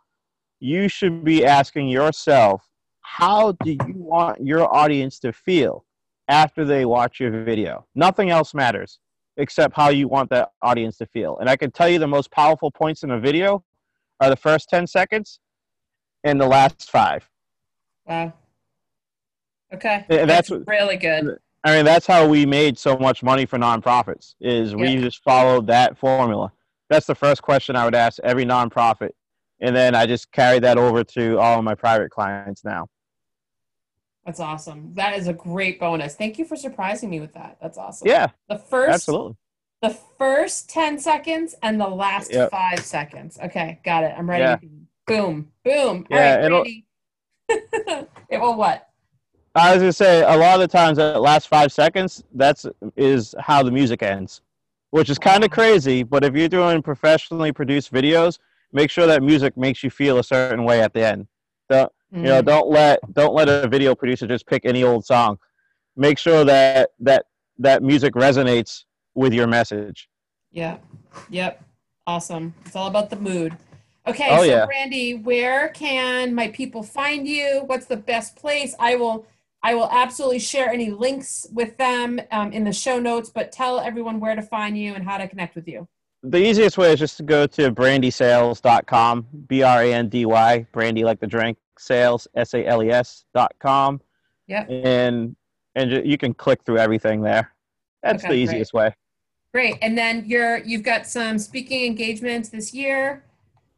you 0.59 0.87
should 0.87 1.23
be 1.23 1.43
asking 1.43 1.87
yourself, 1.89 2.68
how 3.09 3.53
do 3.63 3.71
you 3.71 3.93
want 3.95 4.39
your 4.39 4.71
audience 4.73 5.19
to 5.19 5.33
feel 5.33 5.83
after 6.27 6.63
they 6.63 6.85
watch 6.85 7.19
your 7.19 7.43
video? 7.43 7.85
Nothing 7.95 8.29
else 8.29 8.53
matters 8.53 8.99
except 9.37 9.75
how 9.75 9.89
you 9.89 10.07
want 10.07 10.29
that 10.29 10.51
audience 10.61 10.97
to 10.97 11.07
feel. 11.07 11.37
And 11.39 11.49
I 11.49 11.55
can 11.57 11.71
tell 11.71 11.89
you 11.89 11.97
the 11.97 12.07
most 12.07 12.29
powerful 12.31 12.69
points 12.69 13.03
in 13.03 13.11
a 13.11 13.19
video 13.19 13.63
are 14.19 14.29
the 14.29 14.35
first 14.35 14.69
10 14.69 14.85
seconds 14.85 15.39
and 16.23 16.39
the 16.39 16.45
last 16.45 16.91
five. 16.91 17.27
Wow. 18.05 18.31
Okay. 19.73 20.05
And 20.07 20.29
That's, 20.29 20.49
that's 20.49 20.67
really 20.67 20.97
good. 20.97 21.39
I 21.63 21.75
mean, 21.75 21.85
that's 21.85 22.05
how 22.05 22.27
we 22.27 22.45
made 22.45 22.77
so 22.77 22.95
much 22.95 23.23
money 23.23 23.45
for 23.47 23.57
nonprofits. 23.57 24.35
Is 24.39 24.75
we 24.75 24.89
Yeah. 24.89 25.01
just 25.01 25.23
followed 25.23 25.65
that 25.67 25.97
formula. 25.97 26.51
That's 26.89 27.07
the 27.07 27.15
first 27.15 27.41
question 27.41 27.75
I 27.75 27.85
would 27.85 27.95
ask 27.95 28.19
every 28.23 28.45
nonprofit, 28.45 29.11
and 29.61 29.75
then 29.75 29.95
I 29.95 30.05
just 30.05 30.31
carry 30.31 30.59
that 30.59 30.77
over 30.77 31.03
to 31.03 31.37
all 31.39 31.57
of 31.57 31.63
my 31.65 31.75
private 31.75 32.11
clients 32.11 32.63
now. 32.63 32.87
That's 34.25 34.39
awesome. 34.39 34.93
That 34.95 35.17
is 35.17 35.27
a 35.27 35.33
great 35.33 35.79
bonus. 35.79 36.15
Thank 36.15 36.37
you 36.37 36.45
for 36.45 36.55
surprising 36.55 37.09
me 37.09 37.19
with 37.19 37.33
that. 37.33 37.57
That's 37.61 37.77
awesome. 37.77 38.07
Yeah, 38.07 38.27
The 38.47 38.57
first 38.57 38.93
absolutely. 38.93 39.37
the 39.81 39.97
first 40.17 40.69
10 40.69 40.99
seconds 40.99 41.55
and 41.63 41.79
the 41.79 41.87
last 41.87 42.31
Yep. 42.31 42.51
five 42.51 42.79
seconds. 42.81 43.39
Okay, 43.41 43.79
got 43.83 44.03
it. 44.03 44.13
I'm 44.17 44.29
ready. 44.29 44.43
Yeah. 44.43 44.57
Boom, 45.07 45.51
boom. 45.63 46.05
Yeah, 46.09 46.35
right, 46.35 46.45
it'll- 46.45 46.63
Brandy. 46.63 46.85
it 48.29 48.39
will 48.39 48.55
what? 48.55 48.85
I 49.55 49.73
was 49.73 49.81
gonna 49.81 49.93
say 49.93 50.21
a 50.21 50.37
lot 50.37 50.55
of 50.55 50.59
the 50.61 50.67
times 50.67 50.97
that 50.97 51.19
last 51.21 51.47
five 51.47 51.71
seconds, 51.71 52.23
that's 52.35 52.67
is 52.95 53.33
how 53.39 53.63
the 53.63 53.71
music 53.71 54.03
ends, 54.03 54.41
which 54.91 55.09
is 55.09 55.17
kind 55.17 55.43
of 55.43 55.49
crazy. 55.49 56.03
But 56.03 56.23
if 56.23 56.35
you're 56.35 56.47
doing 56.49 56.83
professionally 56.83 57.51
produced 57.51 57.91
videos, 57.91 58.37
make 58.71 58.91
sure 58.91 59.07
that 59.07 59.23
music 59.23 59.57
makes 59.57 59.83
you 59.83 59.89
feel 59.89 60.19
a 60.19 60.23
certain 60.23 60.63
way 60.65 60.81
at 60.81 60.93
the 60.93 61.03
end. 61.05 61.27
Don't 62.11 62.21
you 62.23 62.27
know? 62.29 62.41
Mm, 62.41 62.45
Don't 62.45 62.69
let 62.69 63.13
don't 63.13 63.33
let 63.33 63.49
a 63.49 63.67
video 63.67 63.95
producer 63.95 64.27
just 64.27 64.45
pick 64.47 64.65
any 64.65 64.83
old 64.83 65.05
song. 65.05 65.37
Make 65.95 66.17
sure 66.17 66.43
that 66.45 66.91
that 66.99 67.25
that 67.57 67.83
music 67.83 68.13
resonates 68.13 68.83
with 69.15 69.33
your 69.33 69.47
message. 69.47 70.07
Yeah. 70.51 70.77
Yep. 71.29 71.63
Awesome. 72.07 72.53
It's 72.65 72.75
all 72.75 72.87
about 72.87 73.09
the 73.09 73.17
mood. 73.17 73.55
Okay, 74.07 74.27
Oh, 74.31 74.37
so 74.37 74.43
yeah. 74.43 74.65
Brandy, 74.65 75.13
where 75.15 75.69
can 75.69 76.33
my 76.33 76.47
people 76.47 76.81
find 76.81 77.27
you? 77.27 77.63
What's 77.67 77.85
the 77.85 77.97
best 77.97 78.35
place? 78.35 78.73
I 78.79 78.95
will 78.95 79.27
I 79.61 79.75
will 79.75 79.89
absolutely 79.91 80.39
share 80.39 80.69
any 80.69 80.89
links 80.89 81.45
with 81.53 81.75
them 81.77 82.19
um, 82.31 82.53
in 82.53 82.63
the 82.63 82.71
show 82.71 82.97
notes, 82.97 83.29
but 83.29 83.51
tell 83.51 83.79
everyone 83.79 84.19
where 84.21 84.33
to 84.35 84.41
find 84.41 84.77
you 84.77 84.93
and 84.95 85.03
how 85.03 85.17
to 85.17 85.27
connect 85.27 85.53
with 85.55 85.67
you. 85.67 85.85
The 86.23 86.37
easiest 86.37 86.77
way 86.77 86.93
is 86.93 86.99
just 86.99 87.17
to 87.17 87.23
go 87.23 87.45
to 87.47 87.69
brandysales.com, 87.71 89.27
B 89.47 89.61
R 89.63 89.83
A 89.83 89.93
N 89.93 90.09
D 90.09 90.25
Y, 90.25 90.65
brandy 90.71 91.03
like 91.03 91.19
the 91.19 91.27
drink, 91.27 91.57
sales, 91.79 92.27
S 92.35 92.53
A 92.53 92.65
L 92.65 92.83
E 92.83 92.89
S 92.91 93.25
dot 93.33 93.53
com. 93.59 94.01
Yep. 94.47 94.67
and 94.69 95.35
and 95.75 95.91
you 96.05 96.17
can 96.17 96.33
click 96.33 96.63
through 96.63 96.79
everything 96.79 97.21
there. 97.21 97.53
That's 98.01 98.23
Okay, 98.23 98.33
the 98.33 98.45
great. 98.45 98.53
easiest 98.55 98.73
way. 98.73 98.95
Great. 99.53 99.77
And 99.81 99.97
then 99.97 100.23
you're 100.25 100.57
you've 100.59 100.83
got 100.83 101.05
some 101.07 101.37
speaking 101.37 101.85
engagements 101.85 102.49
this 102.49 102.73
year 102.73 103.23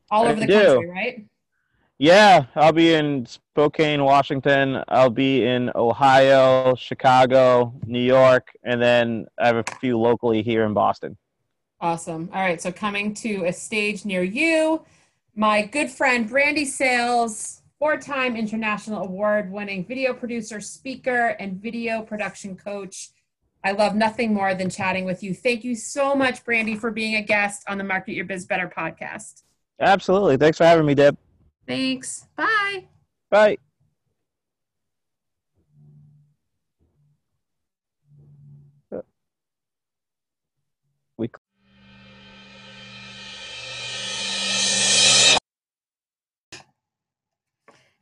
all 0.10 0.28
I 0.28 0.32
over 0.32 0.40
the 0.42 0.48
do. 0.48 0.54
country, 0.66 0.90
right? 0.90 1.26
Yeah, 1.98 2.46
I'll 2.56 2.72
be 2.74 2.94
in 2.96 3.26
Spokane, 3.28 4.04
Washington. 4.04 4.84
I'll 4.88 5.12
be 5.12 5.46
in 5.46 5.72
Ohio, 5.76 6.74
Chicago, 6.76 7.74
New 7.86 8.02
York, 8.02 8.48
and 8.64 8.82
then 8.82 9.28
I 9.40 9.46
have 9.48 9.58
a 9.58 9.64
few 9.80 10.00
locally 10.00 10.42
here 10.42 10.66
in 10.66 10.74
Boston. 10.74 11.16
Awesome. 11.80 12.30
All 12.34 12.42
right. 12.42 12.60
So 12.62 12.72
coming 12.72 13.14
to 13.16 13.46
a 13.46 13.54
stage 13.54 14.04
near 14.04 14.24
you, 14.24 14.84
my 15.36 15.62
good 15.64 15.90
friend 15.92 16.28
Brandy 16.28 16.66
Sales, 16.66 17.61
four-time 17.82 18.36
international 18.36 19.02
award-winning 19.04 19.84
video 19.84 20.14
producer, 20.14 20.62
speaker, 20.62 21.30
and 21.40 21.60
video 21.60 22.04
production 22.04 22.56
coach. 22.56 23.10
I 23.64 23.72
love 23.72 23.96
nothing 23.96 24.36
more 24.36 24.54
than 24.54 24.70
chatting 24.70 25.04
with 25.04 25.24
you. 25.24 25.34
Thank 25.34 25.64
you 25.64 25.74
so 25.74 26.14
much, 26.14 26.46
Brandy, 26.46 26.76
for 26.76 26.92
being 26.92 27.16
a 27.16 27.24
guest 27.24 27.64
on 27.68 27.80
the 27.80 27.84
Market 27.84 28.14
Your 28.14 28.26
Biz 28.26 28.46
Better 28.46 28.72
podcast. 28.76 29.42
Absolutely. 29.80 30.38
Thanks 30.38 30.60
for 30.60 30.66
having 30.66 30.86
me, 30.86 30.94
Deb. 30.94 31.18
Thanks. 31.68 32.28
Bye. 32.36 32.86
Bye. 33.32 33.58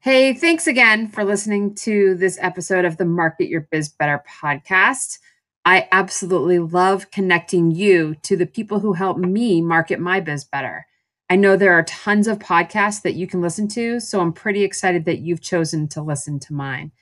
Hey, 0.01 0.33
thanks 0.33 0.65
again 0.65 1.09
for 1.09 1.25
listening 1.25 1.75
to 1.75 2.15
this 2.15 2.37
episode 2.39 2.85
of 2.85 2.95
the 2.95 3.03
Market 3.03 3.49
Your 3.49 3.67
Biz 3.69 3.89
Better 3.89 4.23
podcast. 4.41 5.19
I 5.65 5.89
absolutely 5.91 6.57
love 6.57 7.11
connecting 7.11 7.71
you 7.71 8.15
to 8.21 8.37
the 8.37 8.45
people 8.45 8.79
who 8.79 8.93
help 8.93 9.17
me 9.17 9.59
market 9.61 9.99
my 9.99 10.21
biz 10.21 10.45
better. 10.45 10.87
I 11.29 11.35
know 11.35 11.57
there 11.57 11.73
are 11.73 11.83
tons 11.83 12.29
of 12.29 12.39
podcasts 12.39 13.01
that 13.01 13.15
you 13.15 13.27
can 13.27 13.41
listen 13.41 13.67
to, 13.69 13.99
so 13.99 14.21
I'm 14.21 14.31
pretty 14.31 14.63
excited 14.63 15.03
that 15.03 15.19
you've 15.19 15.41
chosen 15.41 15.89
to 15.89 16.01
listen 16.01 16.39
to 16.39 16.53
mine. 16.53 16.93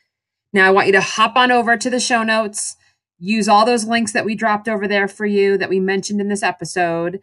Now, 0.52 0.66
I 0.66 0.72
want 0.72 0.88
you 0.88 0.94
to 0.94 1.02
hop 1.02 1.36
on 1.36 1.52
over 1.52 1.78
to 1.78 1.92
the 1.92 2.00
show 2.00 2.24
notes, 2.24 2.78
use 3.20 3.48
all 3.48 3.64
those 3.64 3.86
links 3.86 4.14
that 4.14 4.26
we 4.26 4.34
dropped 4.34 4.68
over 4.68 4.88
there 4.88 5.08
for 5.08 5.28
you 5.28 5.56
that 5.60 5.70
we 5.70 5.80
mentioned 5.80 6.20
in 6.20 6.30
this 6.30 6.42
episode, 6.42 7.20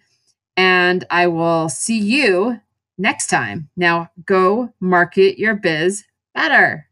and 0.57 1.05
I 1.11 1.27
will 1.27 1.69
see 1.69 1.99
you 1.99 2.61
next 2.99 3.29
time. 3.29 3.69
Now 3.77 4.11
go 4.25 4.73
market 4.81 5.39
your 5.39 5.55
biz 5.55 6.05
better. 6.35 6.89